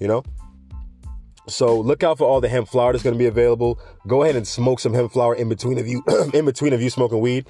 You 0.00 0.08
know. 0.08 0.24
So 1.46 1.80
look 1.80 2.02
out 2.02 2.18
for 2.18 2.24
all 2.24 2.40
the 2.40 2.48
hemp 2.48 2.68
flower 2.68 2.92
that's 2.92 3.02
going 3.02 3.14
to 3.14 3.18
be 3.18 3.26
available. 3.26 3.78
Go 4.06 4.22
ahead 4.22 4.36
and 4.36 4.46
smoke 4.46 4.80
some 4.80 4.92
hemp 4.92 5.12
flower 5.12 5.34
in 5.34 5.48
between 5.48 5.78
of 5.78 5.86
you, 5.86 6.02
in 6.34 6.44
between 6.44 6.72
of 6.72 6.82
you 6.82 6.90
smoking 6.90 7.20
weed. 7.20 7.46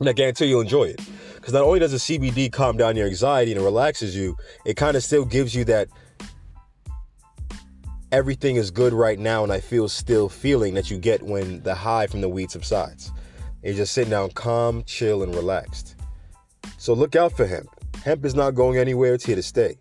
And 0.00 0.08
I 0.08 0.12
guarantee 0.12 0.46
you'll 0.46 0.62
enjoy 0.62 0.84
it. 0.84 1.00
Because 1.34 1.52
not 1.52 1.62
only 1.62 1.80
does 1.80 1.92
the 1.92 1.98
CBD 1.98 2.50
calm 2.50 2.76
down 2.76 2.96
your 2.96 3.06
anxiety 3.06 3.52
and 3.52 3.62
relaxes 3.62 4.16
you, 4.16 4.36
it 4.64 4.76
kind 4.76 4.96
of 4.96 5.04
still 5.04 5.24
gives 5.24 5.54
you 5.54 5.64
that 5.64 5.88
everything 8.10 8.56
is 8.56 8.70
good 8.70 8.92
right 8.92 9.18
now 9.18 9.42
and 9.42 9.52
I 9.52 9.60
feel 9.60 9.88
still 9.88 10.28
feeling 10.28 10.74
that 10.74 10.90
you 10.90 10.98
get 10.98 11.22
when 11.22 11.62
the 11.62 11.74
high 11.74 12.06
from 12.06 12.20
the 12.20 12.28
weed 12.28 12.50
subsides. 12.50 13.12
You're 13.62 13.74
just 13.74 13.92
sitting 13.92 14.10
down 14.10 14.30
calm, 14.30 14.84
chill, 14.84 15.22
and 15.22 15.34
relaxed. 15.34 15.96
So 16.78 16.92
look 16.94 17.16
out 17.16 17.36
for 17.36 17.46
hemp. 17.46 17.68
Hemp 18.04 18.24
is 18.24 18.34
not 18.34 18.54
going 18.54 18.78
anywhere, 18.78 19.14
it's 19.14 19.26
here 19.26 19.36
to 19.36 19.42
stay. 19.42 19.78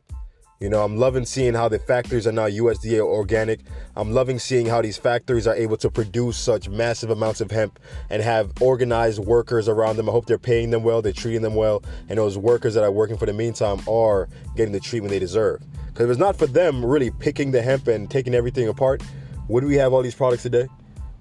You 0.60 0.70
know, 0.70 0.84
I'm 0.84 0.98
loving 0.98 1.24
seeing 1.24 1.54
how 1.54 1.70
the 1.70 1.78
factories 1.78 2.26
are 2.26 2.32
now 2.32 2.48
USDA 2.48 3.00
organic. 3.00 3.60
I'm 3.96 4.12
loving 4.12 4.40
seeing 4.40 4.66
how 4.66 4.82
these 4.82 4.98
factories 4.98 5.46
are 5.46 5.54
able 5.54 5.78
to 5.78 5.92
produce 5.92 6.36
such 6.36 6.68
massive 6.68 7.12
amounts 7.12 7.42
of 7.42 7.52
hemp 7.52 7.78
and 8.10 8.24
have 8.24 8.52
organized 8.60 9.20
workers 9.20 9.70
around 9.70 9.98
them. 9.98 10.10
I 10.10 10.12
hope 10.14 10.26
they're 10.26 10.40
paying 10.40 10.72
them 10.72 10.82
well, 10.82 11.04
they're 11.04 11.14
treating 11.14 11.44
them 11.44 11.54
well, 11.54 11.84
and 12.10 12.18
those 12.18 12.40
workers 12.40 12.74
that 12.74 12.84
are 12.84 12.92
working 12.92 13.18
for 13.18 13.28
the 13.28 13.34
meantime 13.34 13.88
are 13.88 14.28
getting 14.56 14.74
the 14.74 14.80
treatment 14.80 15.12
they 15.12 15.20
deserve. 15.20 15.62
Because 15.90 16.06
if 16.06 16.10
it's 16.10 16.20
not 16.20 16.36
for 16.36 16.48
them 16.48 16.84
really 16.84 17.12
picking 17.12 17.52
the 17.52 17.62
hemp 17.62 17.88
and 17.88 18.10
taking 18.10 18.34
everything 18.34 18.68
apart, 18.68 19.04
would 19.50 19.64
we 19.64 19.76
have 19.76 19.94
all 19.94 20.02
these 20.02 20.16
products 20.16 20.42
today? 20.42 20.68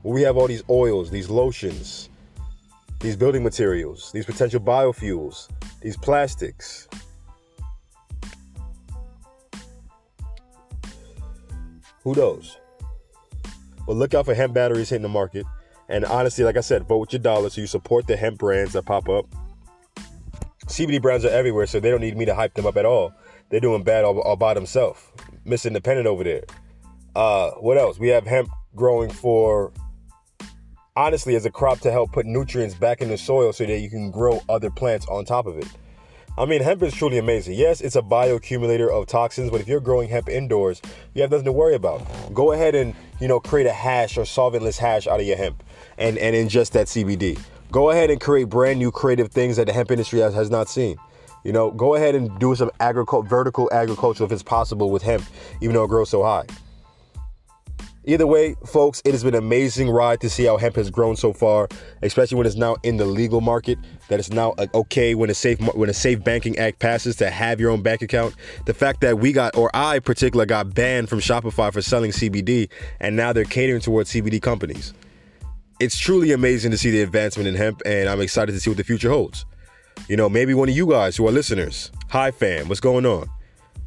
Would 0.03 0.15
we 0.15 0.23
have 0.23 0.39
all 0.39 0.47
these 0.47 0.63
oils, 0.71 1.11
these 1.11 1.29
lotions, 1.29 2.09
these 3.01 3.17
building 3.17 3.43
materials, 3.43 4.11
these 4.13 4.27
potential 4.27 4.61
biofuels, 4.61 5.49
these 5.81 5.97
plastics? 5.97 6.89
Who 12.03 12.15
knows? 12.15 12.59
But 13.87 13.97
look 13.97 14.15
out 14.15 14.27
for 14.27 14.35
hemp 14.35 14.55
batteries 14.55 14.91
hitting 14.91 15.03
the 15.03 15.09
market. 15.09 15.45
And 15.89 16.05
honestly, 16.05 16.45
like 16.45 16.57
I 16.57 16.61
said, 16.61 16.87
vote 16.87 16.99
with 16.99 17.13
your 17.13 17.21
dollar 17.21 17.51
so 17.51 17.61
you 17.61 17.67
support 17.67 18.07
the 18.07 18.17
hemp 18.17 18.39
brands 18.39 18.73
that 18.73 18.85
pop 18.85 19.09
up. 19.09 19.27
CBD 20.67 21.01
brands 21.01 21.25
are 21.25 21.31
everywhere, 21.31 21.67
so 21.67 21.79
they 21.79 21.91
don't 21.91 22.01
need 22.01 22.17
me 22.17 22.25
to 22.25 22.35
hype 22.35 22.55
them 22.55 22.67
up 22.67 22.77
at 22.77 22.85
all. 22.85 23.13
They're 23.49 23.61
doing 23.61 23.85
bad 23.85 24.05
all, 24.05 24.19
all 24.21 24.37
by 24.37 24.55
themselves. 24.55 25.01
Miss 25.45 25.65
Independent 25.65 26.09
over 26.09 26.25
there. 26.25 26.43
Uh, 27.15 27.51
what 27.53 27.79
else? 27.79 27.99
We 27.99 28.09
have 28.09 28.27
hemp 28.27 28.51
growing 28.75 29.11
for, 29.11 29.73
honestly, 30.97 31.37
as 31.37 31.45
a 31.45 31.51
crop 31.51 31.81
to 31.81 31.93
help 31.93 32.13
put 32.13 32.27
nutrients 32.27 32.75
back 32.75 33.03
in 33.03 33.09
the 33.09 33.19
soil 33.19 33.53
so 33.53 33.67
that 33.67 33.79
you 33.79 33.91
can 33.91 34.11
grow 34.11 34.41
other 34.49 34.71
plants 34.71 35.07
on 35.09 35.25
top 35.25 35.47
of 35.47 35.59
it. 35.59 35.69
I 36.39 36.45
mean, 36.45 36.63
hemp 36.63 36.83
is 36.83 36.93
truly 36.93 37.17
amazing. 37.17 37.55
Yes, 37.55 37.81
it's 37.81 37.97
a 37.97 38.03
bioaccumulator 38.03 38.91
of 38.91 39.07
toxins, 39.07 39.51
but 39.51 39.61
if 39.61 39.69
you're 39.69 39.81
growing 39.81 40.09
hemp 40.09 40.29
indoors, 40.29 40.83
you 41.15 41.23
have 41.23 41.31
nothing 41.31 41.47
to 41.47 41.53
worry 41.53 41.75
about. 41.75 42.03
Go 42.35 42.53
ahead 42.53 42.75
and, 42.75 42.95
you 43.21 43.29
know, 43.29 43.41
create 43.41 43.67
a 43.67 43.73
hash 43.73 44.19
or 44.19 44.23
solventless 44.23 44.77
hash 44.77 45.07
out 45.07 45.19
of 45.19 45.27
your 45.27 45.39
hemp 45.39 45.63
and, 45.97 46.19
and 46.19 46.37
ingest 46.37 46.73
that 46.73 46.89
CBD. 46.89 47.39
Go 47.73 47.91
ahead 47.91 48.11
and 48.11 48.21
create 48.21 48.51
brand 48.51 48.79
new 48.79 48.91
creative 48.91 49.31
things 49.31 49.57
that 49.57 49.67
the 49.67 49.73
hemp 49.73 49.91
industry 49.91 50.21
has, 50.21 50.35
has 50.35 50.51
not 50.51 50.69
seen. 50.69 50.97
You 51.43 51.53
know, 51.53 51.71
go 51.71 51.95
ahead 51.95 52.15
and 52.15 52.39
do 52.39 52.55
some 52.55 52.71
agriculture, 52.81 53.29
vertical 53.29 53.71
agriculture 53.73 54.25
if 54.25 54.33
it's 54.33 54.43
possible 54.43 54.91
with 54.91 55.03
hemp, 55.03 55.25
even 55.63 55.75
though 55.75 55.85
it 55.85 55.89
grows 55.89 56.11
so 56.11 56.23
high. 56.23 56.45
Either 58.09 58.27
way, 58.27 58.55
folks, 58.65 59.03
it 59.05 59.11
has 59.11 59.25
been 59.25 59.35
an 59.35 59.43
amazing 59.43 59.91
ride 59.91 60.21
to 60.21 60.31
see 60.31 60.45
how 60.45 60.57
hemp 60.57 60.77
has 60.77 60.91
grown 60.91 61.17
so 61.17 61.33
far, 61.33 61.69
especially 62.03 62.39
when 62.39 62.47
it's 62.47 62.55
now 62.55 62.77
in 62.85 62.97
the 62.99 63.05
legal 63.05 63.41
market. 63.41 63.77
That 64.09 64.21
it's 64.21 64.31
now 64.31 64.55
okay 64.75 65.17
when 65.17 65.29
a 65.29 65.35
safe 65.35 65.61
when 65.75 65.91
a 65.91 65.95
safe 65.95 66.23
banking 66.23 66.57
act 66.57 66.79
passes 66.79 67.17
to 67.17 67.29
have 67.29 67.61
your 67.61 67.73
own 67.73 67.83
bank 67.83 68.03
account. 68.03 68.37
The 68.65 68.75
fact 68.75 69.01
that 69.01 69.19
we 69.19 69.33
got, 69.33 69.57
or 69.57 69.73
I 69.75 69.99
particular, 69.99 70.47
got 70.47 70.73
banned 70.73 71.09
from 71.09 71.19
Shopify 71.19 71.73
for 71.73 71.83
selling 71.83 72.13
CBD, 72.13 72.69
and 73.01 73.17
now 73.17 73.33
they're 73.33 73.45
catering 73.45 73.81
towards 73.81 74.13
CBD 74.13 74.41
companies. 74.41 74.95
It's 75.81 75.99
truly 75.99 76.31
amazing 76.31 76.71
to 76.71 76.79
see 76.79 76.93
the 76.93 77.03
advancement 77.03 77.49
in 77.49 77.57
hemp, 77.57 77.83
and 77.85 78.09
I'm 78.09 78.21
excited 78.21 78.53
to 78.53 78.61
see 78.61 78.71
what 78.71 78.77
the 78.77 78.85
future 78.85 79.11
holds. 79.11 79.45
You 80.09 80.17
know, 80.17 80.29
maybe 80.29 80.55
one 80.55 80.69
of 80.69 80.77
you 80.77 80.87
guys 80.89 81.17
who 81.17 81.27
are 81.27 81.33
listeners, 81.33 81.91
hi 82.09 82.31
fam, 82.31 82.69
what's 82.69 82.81
going 82.81 83.05
on? 83.05 83.29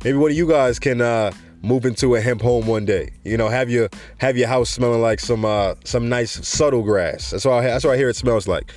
Maybe 0.04 0.18
one 0.18 0.32
of 0.32 0.38
you 0.38 0.46
guys 0.46 0.78
can. 0.78 1.00
uh 1.00 1.32
move 1.62 1.86
into 1.86 2.16
a 2.16 2.22
hemp 2.22 2.42
home 2.42 2.68
one 2.68 2.86
day. 2.86 3.12
You 3.24 3.38
know, 3.38 3.50
have 3.50 3.70
your 3.70 3.90
have 4.18 4.38
your 4.38 4.48
house 4.48 4.70
smelling 4.70 5.02
like 5.02 5.20
some 5.20 5.46
uh, 5.46 5.76
some 5.84 6.10
nice 6.10 6.48
subtle 6.48 6.84
grass. 6.84 7.32
That's 7.32 7.46
what 7.46 7.56
I, 7.56 7.62
that's 7.64 7.84
what 7.84 7.94
I 7.94 7.98
hear 7.98 8.10
it 8.10 8.16
smells 8.16 8.48
like. 8.48 8.72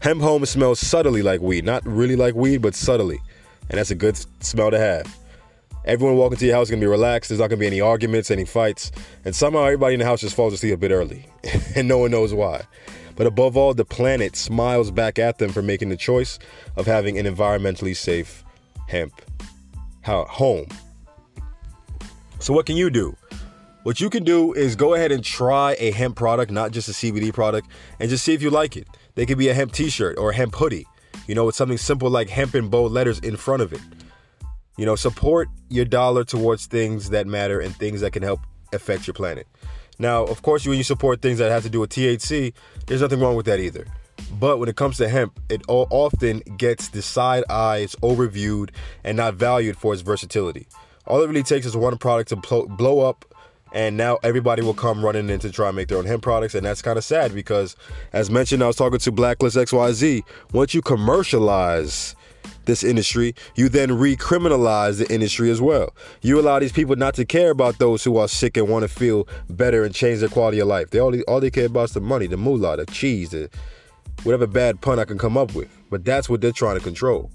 Hemp 0.00 0.20
home 0.20 0.44
smells 0.46 0.80
subtly 0.80 1.22
like 1.22 1.40
weed, 1.40 1.64
not 1.64 1.84
really 1.86 2.16
like 2.16 2.34
weed, 2.34 2.58
but 2.58 2.74
subtly, 2.74 3.18
and 3.68 3.78
that's 3.78 3.90
a 3.90 3.94
good 3.94 4.18
smell 4.42 4.70
to 4.70 4.78
have. 4.78 5.16
Everyone 5.84 6.16
walking 6.16 6.38
to 6.38 6.46
your 6.46 6.54
house 6.54 6.66
is 6.66 6.70
gonna 6.70 6.80
be 6.80 6.86
relaxed. 6.86 7.30
There's 7.30 7.40
not 7.40 7.48
gonna 7.48 7.60
be 7.60 7.66
any 7.66 7.80
arguments, 7.80 8.30
any 8.30 8.44
fights, 8.44 8.92
and 9.24 9.34
somehow 9.34 9.64
everybody 9.64 9.94
in 9.94 10.00
the 10.00 10.06
house 10.06 10.20
just 10.20 10.36
falls 10.36 10.52
asleep 10.52 10.74
a 10.74 10.76
bit 10.76 10.90
early, 10.90 11.26
and 11.74 11.88
no 11.88 11.98
one 11.98 12.10
knows 12.10 12.34
why. 12.34 12.62
But 13.16 13.26
above 13.26 13.56
all, 13.56 13.74
the 13.74 13.84
planet 13.84 14.36
smiles 14.36 14.92
back 14.92 15.18
at 15.18 15.38
them 15.38 15.50
for 15.50 15.60
making 15.60 15.88
the 15.88 15.96
choice 15.96 16.38
of 16.76 16.86
having 16.86 17.18
an 17.18 17.26
environmentally 17.26 17.96
safe 17.96 18.44
hemp 18.86 19.12
home. 20.04 20.66
So, 22.40 22.52
what 22.52 22.66
can 22.66 22.76
you 22.76 22.90
do? 22.90 23.16
What 23.82 24.00
you 24.00 24.10
can 24.10 24.22
do 24.22 24.52
is 24.52 24.76
go 24.76 24.94
ahead 24.94 25.12
and 25.12 25.24
try 25.24 25.76
a 25.78 25.90
hemp 25.90 26.16
product, 26.16 26.50
not 26.50 26.72
just 26.72 26.88
a 26.88 26.92
CBD 26.92 27.32
product, 27.32 27.68
and 27.98 28.10
just 28.10 28.24
see 28.24 28.34
if 28.34 28.42
you 28.42 28.50
like 28.50 28.76
it. 28.76 28.86
They 29.14 29.26
could 29.26 29.38
be 29.38 29.48
a 29.48 29.54
hemp 29.54 29.72
t 29.72 29.88
shirt 29.88 30.18
or 30.18 30.30
a 30.30 30.34
hemp 30.34 30.54
hoodie, 30.54 30.86
you 31.26 31.34
know, 31.34 31.46
with 31.46 31.54
something 31.54 31.78
simple 31.78 32.10
like 32.10 32.28
hemp 32.28 32.54
in 32.54 32.68
bold 32.68 32.92
letters 32.92 33.18
in 33.20 33.36
front 33.36 33.62
of 33.62 33.72
it. 33.72 33.80
You 34.76 34.86
know, 34.86 34.94
support 34.94 35.48
your 35.68 35.84
dollar 35.84 36.22
towards 36.22 36.66
things 36.66 37.10
that 37.10 37.26
matter 37.26 37.60
and 37.60 37.74
things 37.74 38.00
that 38.02 38.12
can 38.12 38.22
help 38.22 38.40
affect 38.72 39.06
your 39.06 39.14
planet. 39.14 39.46
Now, 39.98 40.22
of 40.24 40.42
course, 40.42 40.64
when 40.66 40.78
you 40.78 40.84
support 40.84 41.20
things 41.20 41.38
that 41.38 41.50
have 41.50 41.64
to 41.64 41.70
do 41.70 41.80
with 41.80 41.90
THC, 41.90 42.52
there's 42.86 43.00
nothing 43.00 43.18
wrong 43.18 43.34
with 43.34 43.46
that 43.46 43.58
either. 43.58 43.86
But 44.38 44.58
when 44.58 44.68
it 44.68 44.76
comes 44.76 44.96
to 44.98 45.08
hemp, 45.08 45.40
it 45.48 45.62
often 45.68 46.40
gets 46.56 46.88
the 46.88 47.02
side 47.02 47.44
eye, 47.48 47.78
it's 47.78 47.96
overviewed 47.96 48.70
and 49.02 49.16
not 49.16 49.34
valued 49.34 49.76
for 49.76 49.92
its 49.92 50.02
versatility. 50.02 50.68
All 51.08 51.22
it 51.22 51.26
really 51.26 51.42
takes 51.42 51.64
is 51.64 51.76
one 51.76 51.96
product 51.96 52.28
to 52.28 52.36
blow 52.66 53.00
up, 53.00 53.24
and 53.72 53.96
now 53.96 54.18
everybody 54.22 54.62
will 54.62 54.74
come 54.74 55.02
running 55.02 55.30
in 55.30 55.40
to 55.40 55.50
try 55.50 55.68
and 55.68 55.76
make 55.76 55.88
their 55.88 55.96
own 55.96 56.04
hemp 56.04 56.22
products, 56.22 56.54
and 56.54 56.66
that's 56.66 56.82
kind 56.82 56.98
of 56.98 57.04
sad 57.04 57.34
because, 57.34 57.76
as 58.12 58.30
mentioned, 58.30 58.62
I 58.62 58.66
was 58.66 58.76
talking 58.76 58.98
to 58.98 59.10
Blacklist 59.12 59.56
XYZ. 59.56 60.22
Once 60.52 60.74
you 60.74 60.82
commercialize 60.82 62.14
this 62.66 62.84
industry, 62.84 63.34
you 63.56 63.70
then 63.70 63.88
recriminalize 63.88 64.98
the 64.98 65.12
industry 65.12 65.50
as 65.50 65.62
well. 65.62 65.94
You 66.20 66.38
allow 66.38 66.58
these 66.58 66.72
people 66.72 66.96
not 66.96 67.14
to 67.14 67.24
care 67.24 67.50
about 67.50 67.78
those 67.78 68.04
who 68.04 68.18
are 68.18 68.28
sick 68.28 68.58
and 68.58 68.68
want 68.68 68.82
to 68.82 68.88
feel 68.88 69.26
better 69.48 69.84
and 69.84 69.94
change 69.94 70.20
their 70.20 70.28
quality 70.28 70.58
of 70.58 70.68
life. 70.68 70.90
They 70.90 70.98
all, 70.98 71.18
all 71.22 71.40
they 71.40 71.50
care 71.50 71.66
about 71.66 71.84
is 71.84 71.92
the 71.94 72.02
money, 72.02 72.26
the 72.26 72.36
moolah, 72.36 72.76
the 72.76 72.86
cheese, 72.86 73.30
the 73.30 73.48
whatever 74.22 74.46
bad 74.46 74.82
pun 74.82 74.98
I 74.98 75.04
can 75.04 75.16
come 75.16 75.38
up 75.38 75.54
with. 75.54 75.68
But 75.90 76.04
that's 76.04 76.28
what 76.28 76.42
they're 76.42 76.52
trying 76.52 76.76
to 76.76 76.84
control. 76.84 77.30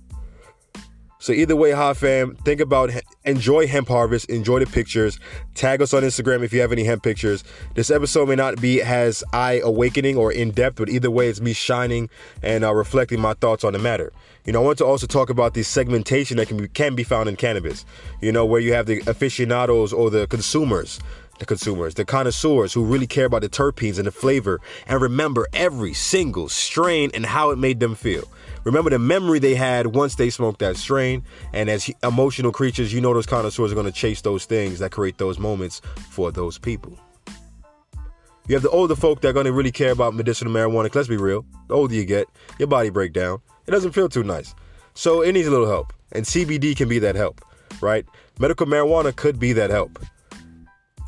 So 1.24 1.32
either 1.32 1.56
way, 1.56 1.72
Hot 1.72 1.96
Fam, 1.96 2.36
think 2.44 2.60
about 2.60 2.92
enjoy 3.24 3.66
hemp 3.66 3.88
harvest, 3.88 4.30
enjoy 4.30 4.60
the 4.60 4.66
pictures. 4.66 5.22
Tag 5.56 5.82
us 5.82 5.94
on 5.94 6.04
Instagram 6.04 6.44
if 6.44 6.52
you 6.52 6.60
have 6.60 6.74
any 6.74 6.84
hemp 6.84 7.02
pictures. 7.02 7.46
This 7.76 7.90
episode 7.90 8.28
may 8.28 8.36
not 8.36 8.60
be 8.60 8.82
as 8.82 9.24
eye 9.32 9.62
awakening 9.64 10.18
or 10.18 10.34
in 10.34 10.52
depth, 10.52 10.76
but 10.76 10.90
either 10.90 11.10
way, 11.10 11.30
it's 11.30 11.40
me 11.40 11.54
shining 11.54 12.10
and 12.42 12.66
uh, 12.66 12.76
reflecting 12.76 13.22
my 13.22 13.36
thoughts 13.36 13.64
on 13.64 13.72
the 13.72 13.80
matter. 13.80 14.12
You 14.44 14.52
know, 14.52 14.62
I 14.64 14.66
want 14.66 14.80
to 14.80 14.86
also 14.86 15.08
talk 15.08 15.30
about 15.30 15.54
the 15.54 15.64
segmentation 15.64 16.36
that 16.36 16.50
can 16.50 16.58
be 16.58 16.68
can 16.68 16.94
be 16.94 17.06
found 17.06 17.30
in 17.30 17.38
cannabis. 17.38 17.86
You 18.20 18.34
know, 18.34 18.46
where 18.46 18.60
you 18.60 18.74
have 18.74 18.88
the 18.88 19.02
aficionados 19.08 19.94
or 19.94 20.10
the 20.10 20.28
consumers 20.28 21.00
the 21.40 21.46
consumers, 21.46 21.96
the 21.96 22.06
connoisseurs 22.06 22.74
who 22.74 22.86
really 22.86 23.08
care 23.08 23.26
about 23.26 23.42
the 23.42 23.50
terpenes 23.50 23.98
and 23.98 24.06
the 24.06 24.12
flavor 24.12 24.62
and 24.88 25.02
remember 25.02 25.48
every 25.52 25.94
single 25.94 26.48
strain 26.48 27.10
and 27.14 27.26
how 27.26 27.50
it 27.50 27.58
made 27.58 27.80
them 27.80 27.96
feel. 27.96 28.28
Remember 28.64 28.90
the 28.90 29.00
memory 29.00 29.40
they 29.40 29.56
had 29.56 29.88
once 29.88 30.16
they 30.16 30.30
smoked 30.30 30.60
that 30.60 30.78
strain. 30.78 31.24
And 31.54 31.70
as 31.70 31.90
emotional 32.02 32.52
creatures, 32.52 32.94
you 32.94 33.02
know 33.02 33.14
those 33.14 33.26
connoisseurs 33.26 33.72
are 33.72 33.76
going 33.76 33.86
to 33.86 33.92
chase 33.92 34.22
those 34.22 34.46
things 34.46 34.80
that 34.80 34.92
create 34.92 35.18
those 35.18 35.38
moments 35.38 35.82
for 36.10 36.32
those 36.32 36.58
people. 36.58 36.98
You 38.48 38.56
have 38.56 38.64
the 38.64 38.70
older 38.70 38.96
folk 38.96 39.22
that 39.22 39.30
are 39.30 39.34
going 39.34 39.46
to 39.46 39.54
really 39.54 39.72
care 39.72 39.92
about 39.92 40.14
medicinal 40.14 40.54
marijuana. 40.54 40.86
Cause 40.86 40.96
Let's 40.96 41.10
be 41.10 41.18
real. 41.18 41.46
The 41.68 41.76
older 41.76 41.96
you 41.96 42.06
get, 42.06 42.28
your 42.60 42.68
body 42.68 42.90
break 42.90 43.14
down. 43.14 43.40
It 43.68 43.72
doesn't 43.72 43.94
feel 43.94 44.10
too 44.10 44.24
nice. 44.24 44.54
So 44.94 45.22
it 45.22 45.32
needs 45.32 45.48
a 45.48 45.52
little 45.52 45.68
help. 45.68 45.94
And 46.12 46.26
CBD 46.26 46.76
can 46.76 46.90
be 46.90 47.00
that 47.00 47.16
help, 47.16 47.42
right? 47.82 48.06
Medical 48.40 48.68
marijuana 48.68 49.16
could 49.16 49.40
be 49.40 49.54
that 49.54 49.70
help. 49.70 49.98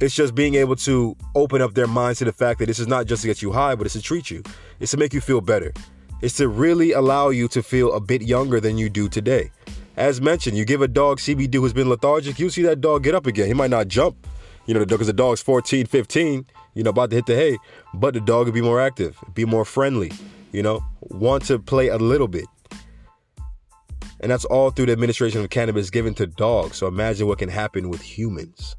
It's 0.02 0.16
just 0.16 0.36
being 0.36 0.56
able 0.56 0.76
to 0.78 1.16
open 1.36 1.62
up 1.62 1.74
their 1.74 1.88
minds 1.88 2.20
to 2.20 2.26
the 2.26 2.34
fact 2.34 2.60
that 2.60 2.66
this 2.66 2.80
is 2.80 2.88
not 2.88 3.06
just 3.06 3.22
to 3.22 3.28
get 3.28 3.42
you 3.42 3.52
high, 3.52 3.76
but 3.76 3.86
it's 3.86 3.94
to 3.94 4.02
treat 4.02 4.30
you. 4.30 4.44
It's 4.80 4.92
to 4.92 4.98
make 4.98 5.14
you 5.14 5.22
feel 5.22 5.40
better 5.40 5.74
is 6.22 6.34
to 6.34 6.48
really 6.48 6.92
allow 6.92 7.30
you 7.30 7.48
to 7.50 7.62
feel 7.62 7.94
a 7.94 8.00
bit 8.00 8.22
younger 8.22 8.60
than 8.60 8.78
you 8.78 8.90
do 8.90 9.08
today. 9.10 9.52
As 9.98 10.20
mentioned, 10.20 10.58
you 10.58 10.66
give 10.66 10.82
a 10.82 10.88
dog 10.88 11.20
CBD 11.20 11.56
who's 11.56 11.74
been 11.74 11.90
lethargic, 11.90 12.40
you 12.40 12.50
see 12.50 12.64
that 12.64 12.82
dog 12.82 13.04
get 13.04 13.16
up 13.16 13.28
again. 13.28 13.48
He 13.48 13.54
might 13.54 13.70
not 13.70 13.88
jump, 13.88 14.28
you 14.66 14.74
know, 14.74 14.86
because 14.86 15.08
the 15.08 15.14
dog's 15.14 15.42
14, 15.42 15.86
15, 15.86 16.46
you 16.74 16.84
know, 16.84 16.90
about 16.90 17.10
to 17.12 17.16
hit 17.16 17.26
the 17.26 17.36
hay, 17.36 17.58
but 17.94 18.14
the 18.14 18.20
dog 18.20 18.48
will 18.48 18.54
be 18.54 18.62
more 18.62 18.82
active, 18.82 19.18
be 19.34 19.46
more 19.46 19.64
friendly, 19.64 20.12
you 20.52 20.62
know, 20.62 20.84
want 21.02 21.46
to 21.46 21.60
play 21.60 21.88
a 21.88 21.98
little 21.98 22.28
bit. 22.28 22.46
And 24.20 24.32
that's 24.32 24.46
all 24.46 24.72
through 24.72 24.88
the 24.88 24.92
administration 24.92 25.42
of 25.42 25.50
cannabis 25.50 25.90
given 25.90 26.14
to 26.16 26.28
dogs. 26.28 26.78
So 26.78 26.88
imagine 26.88 27.28
what 27.28 27.38
can 27.38 27.50
happen 27.50 27.90
with 27.90 28.02
humans. 28.02 28.76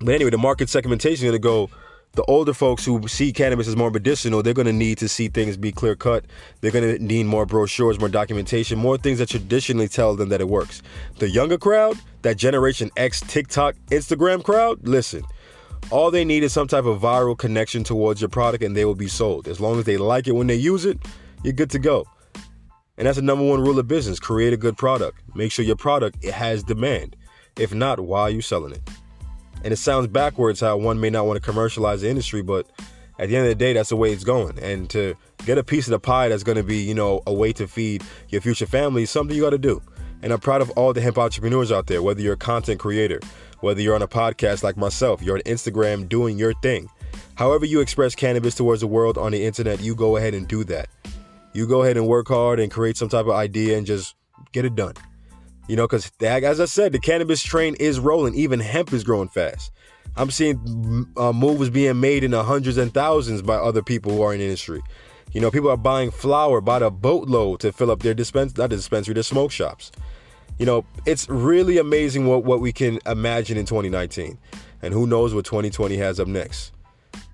But 0.00 0.14
anyway, 0.14 0.30
the 0.30 0.38
market 0.38 0.68
segmentation 0.68 1.26
is 1.26 1.30
going 1.30 1.32
to 1.32 1.38
go 1.38 1.70
the 2.18 2.24
older 2.24 2.52
folks 2.52 2.84
who 2.84 3.06
see 3.06 3.32
cannabis 3.32 3.68
as 3.68 3.76
more 3.76 3.92
medicinal, 3.92 4.42
they're 4.42 4.52
going 4.52 4.66
to 4.66 4.72
need 4.72 4.98
to 4.98 5.08
see 5.08 5.28
things 5.28 5.56
be 5.56 5.70
clear 5.70 5.94
cut. 5.94 6.24
They're 6.60 6.72
going 6.72 6.96
to 6.96 7.00
need 7.00 7.26
more 7.26 7.46
brochures, 7.46 8.00
more 8.00 8.08
documentation, 8.08 8.76
more 8.76 8.98
things 8.98 9.20
that 9.20 9.28
traditionally 9.28 9.86
tell 9.86 10.16
them 10.16 10.28
that 10.30 10.40
it 10.40 10.48
works. 10.48 10.82
The 11.20 11.30
younger 11.30 11.58
crowd, 11.58 11.96
that 12.22 12.36
Generation 12.36 12.90
X 12.96 13.20
TikTok, 13.20 13.76
Instagram 13.92 14.42
crowd, 14.42 14.88
listen, 14.88 15.22
all 15.92 16.10
they 16.10 16.24
need 16.24 16.42
is 16.42 16.52
some 16.52 16.66
type 16.66 16.86
of 16.86 17.00
viral 17.00 17.38
connection 17.38 17.84
towards 17.84 18.20
your 18.20 18.30
product 18.30 18.64
and 18.64 18.76
they 18.76 18.84
will 18.84 18.96
be 18.96 19.06
sold. 19.06 19.46
As 19.46 19.60
long 19.60 19.78
as 19.78 19.84
they 19.84 19.96
like 19.96 20.26
it 20.26 20.32
when 20.32 20.48
they 20.48 20.56
use 20.56 20.84
it, 20.86 20.98
you're 21.44 21.52
good 21.52 21.70
to 21.70 21.78
go. 21.78 22.04
And 22.96 23.06
that's 23.06 23.14
the 23.14 23.22
number 23.22 23.44
one 23.44 23.60
rule 23.60 23.78
of 23.78 23.86
business 23.86 24.18
create 24.18 24.52
a 24.52 24.56
good 24.56 24.76
product. 24.76 25.22
Make 25.36 25.52
sure 25.52 25.64
your 25.64 25.76
product 25.76 26.24
it 26.24 26.34
has 26.34 26.64
demand. 26.64 27.14
If 27.56 27.72
not, 27.72 28.00
why 28.00 28.22
are 28.22 28.30
you 28.30 28.42
selling 28.42 28.72
it? 28.72 28.87
And 29.64 29.72
it 29.72 29.76
sounds 29.76 30.06
backwards 30.06 30.60
how 30.60 30.76
one 30.76 31.00
may 31.00 31.10
not 31.10 31.26
want 31.26 31.36
to 31.36 31.42
commercialize 31.42 32.02
the 32.02 32.08
industry, 32.08 32.42
but 32.42 32.66
at 33.18 33.28
the 33.28 33.36
end 33.36 33.46
of 33.46 33.50
the 33.50 33.54
day, 33.56 33.72
that's 33.72 33.88
the 33.88 33.96
way 33.96 34.12
it's 34.12 34.24
going. 34.24 34.58
And 34.60 34.88
to 34.90 35.16
get 35.44 35.58
a 35.58 35.64
piece 35.64 35.86
of 35.86 35.90
the 35.90 35.98
pie 35.98 36.28
that's 36.28 36.44
going 36.44 36.56
to 36.56 36.62
be, 36.62 36.78
you 36.78 36.94
know, 36.94 37.22
a 37.26 37.32
way 37.32 37.52
to 37.54 37.66
feed 37.66 38.04
your 38.28 38.40
future 38.40 38.66
family 38.66 39.02
is 39.02 39.10
something 39.10 39.36
you 39.36 39.42
got 39.42 39.50
to 39.50 39.58
do. 39.58 39.82
And 40.22 40.32
I'm 40.32 40.40
proud 40.40 40.62
of 40.62 40.70
all 40.70 40.92
the 40.92 41.00
hemp 41.00 41.18
entrepreneurs 41.18 41.72
out 41.72 41.86
there, 41.86 42.02
whether 42.02 42.20
you're 42.20 42.34
a 42.34 42.36
content 42.36 42.80
creator, 42.80 43.20
whether 43.60 43.80
you're 43.80 43.94
on 43.94 44.02
a 44.02 44.08
podcast 44.08 44.62
like 44.62 44.76
myself, 44.76 45.22
you're 45.22 45.36
on 45.36 45.42
Instagram 45.42 46.08
doing 46.08 46.38
your 46.38 46.54
thing. 46.54 46.88
However, 47.34 47.64
you 47.64 47.80
express 47.80 48.14
cannabis 48.14 48.54
towards 48.54 48.80
the 48.80 48.86
world 48.86 49.16
on 49.16 49.32
the 49.32 49.44
internet, 49.44 49.80
you 49.80 49.94
go 49.94 50.16
ahead 50.16 50.34
and 50.34 50.46
do 50.48 50.64
that. 50.64 50.88
You 51.52 51.66
go 51.66 51.82
ahead 51.82 51.96
and 51.96 52.06
work 52.06 52.28
hard 52.28 52.60
and 52.60 52.70
create 52.70 52.96
some 52.96 53.08
type 53.08 53.26
of 53.26 53.32
idea 53.32 53.78
and 53.78 53.86
just 53.86 54.14
get 54.52 54.64
it 54.64 54.74
done. 54.74 54.94
You 55.68 55.76
know, 55.76 55.86
because 55.86 56.10
as 56.20 56.60
I 56.60 56.64
said, 56.64 56.92
the 56.92 56.98
cannabis 56.98 57.42
train 57.42 57.76
is 57.78 58.00
rolling. 58.00 58.34
Even 58.34 58.58
hemp 58.58 58.92
is 58.92 59.04
growing 59.04 59.28
fast. 59.28 59.70
I'm 60.16 60.30
seeing 60.30 61.06
uh, 61.16 61.32
moves 61.32 61.70
being 61.70 62.00
made 62.00 62.24
in 62.24 62.32
the 62.32 62.42
hundreds 62.42 62.78
and 62.78 62.92
thousands 62.92 63.42
by 63.42 63.54
other 63.54 63.82
people 63.82 64.12
who 64.12 64.22
are 64.22 64.32
in 64.32 64.40
the 64.40 64.46
industry. 64.46 64.82
You 65.32 65.40
know, 65.40 65.50
people 65.50 65.70
are 65.70 65.76
buying 65.76 66.10
flower 66.10 66.60
by 66.60 66.78
the 66.78 66.90
boatload 66.90 67.60
to 67.60 67.72
fill 67.72 67.90
up 67.90 68.02
their 68.02 68.14
dispense, 68.14 68.56
not 68.56 68.70
the 68.70 68.76
dispensary, 68.76 69.14
their 69.14 69.22
smoke 69.22 69.52
shops. 69.52 69.92
You 70.58 70.66
know, 70.66 70.84
it's 71.06 71.28
really 71.28 71.78
amazing 71.78 72.26
what, 72.26 72.44
what 72.44 72.60
we 72.60 72.72
can 72.72 72.98
imagine 73.06 73.58
in 73.58 73.66
2019. 73.66 74.38
And 74.82 74.94
who 74.94 75.06
knows 75.06 75.34
what 75.34 75.44
2020 75.44 75.96
has 75.98 76.18
up 76.18 76.28
next. 76.28 76.72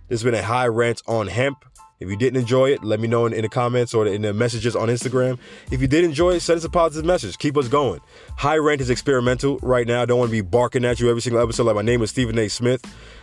This 0.08 0.20
has 0.20 0.24
been 0.24 0.34
a 0.34 0.42
high 0.42 0.66
rant 0.66 1.02
on 1.06 1.28
hemp. 1.28 1.64
If 2.00 2.10
you 2.10 2.16
didn't 2.16 2.40
enjoy 2.40 2.70
it, 2.70 2.82
let 2.82 3.00
me 3.00 3.08
know 3.08 3.26
in, 3.26 3.32
in, 3.32 3.42
the 3.42 3.48
comments 3.48 3.94
or 3.94 4.06
in 4.06 4.22
the 4.22 4.34
messages 4.34 4.74
on 4.74 4.88
Instagram. 4.88 5.38
If 5.70 5.80
you 5.80 5.86
did 5.86 6.04
enjoy 6.04 6.32
it, 6.32 6.40
send 6.40 6.58
us 6.58 6.64
a 6.64 6.68
positive 6.68 7.06
message. 7.06 7.38
Keep 7.38 7.56
us 7.56 7.68
going. 7.68 8.00
High 8.36 8.56
Rant 8.56 8.80
is 8.80 8.90
experimental 8.90 9.58
right 9.62 9.86
now. 9.86 10.02
I 10.02 10.04
don't 10.04 10.18
want 10.18 10.30
to 10.30 10.32
be 10.32 10.40
barking 10.40 10.84
at 10.84 11.00
you 11.00 11.08
every 11.08 11.22
single 11.22 11.40
episode 11.40 11.64
like 11.64 11.76
my 11.76 11.82
name 11.82 12.02
is 12.02 12.10
Stephen 12.10 12.38
A. 12.38 12.48
Smith. 12.48 12.82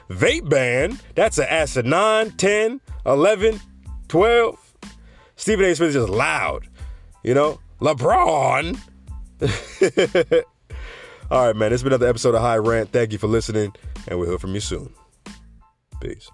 Vape 0.09 0.49
ban, 0.49 0.99
that's 1.15 1.37
an 1.37 1.47
acid 1.49 1.85
9, 1.85 2.31
10, 2.31 2.81
11, 3.05 3.59
12. 4.07 4.73
Stephen 5.35 5.65
A. 5.65 5.75
Smith 5.75 5.89
is 5.89 5.95
just 5.95 6.09
loud. 6.09 6.67
You 7.23 7.33
know? 7.33 7.59
LeBron. 7.81 8.79
All 11.31 11.47
right, 11.47 11.55
man. 11.55 11.73
It's 11.73 11.81
been 11.81 11.93
another 11.93 12.07
episode 12.07 12.35
of 12.35 12.41
High 12.41 12.57
Rant. 12.57 12.91
Thank 12.91 13.11
you 13.11 13.17
for 13.17 13.27
listening, 13.27 13.73
and 14.07 14.19
we'll 14.19 14.29
hear 14.29 14.37
from 14.37 14.53
you 14.53 14.59
soon. 14.59 14.93
Peace. 16.01 16.29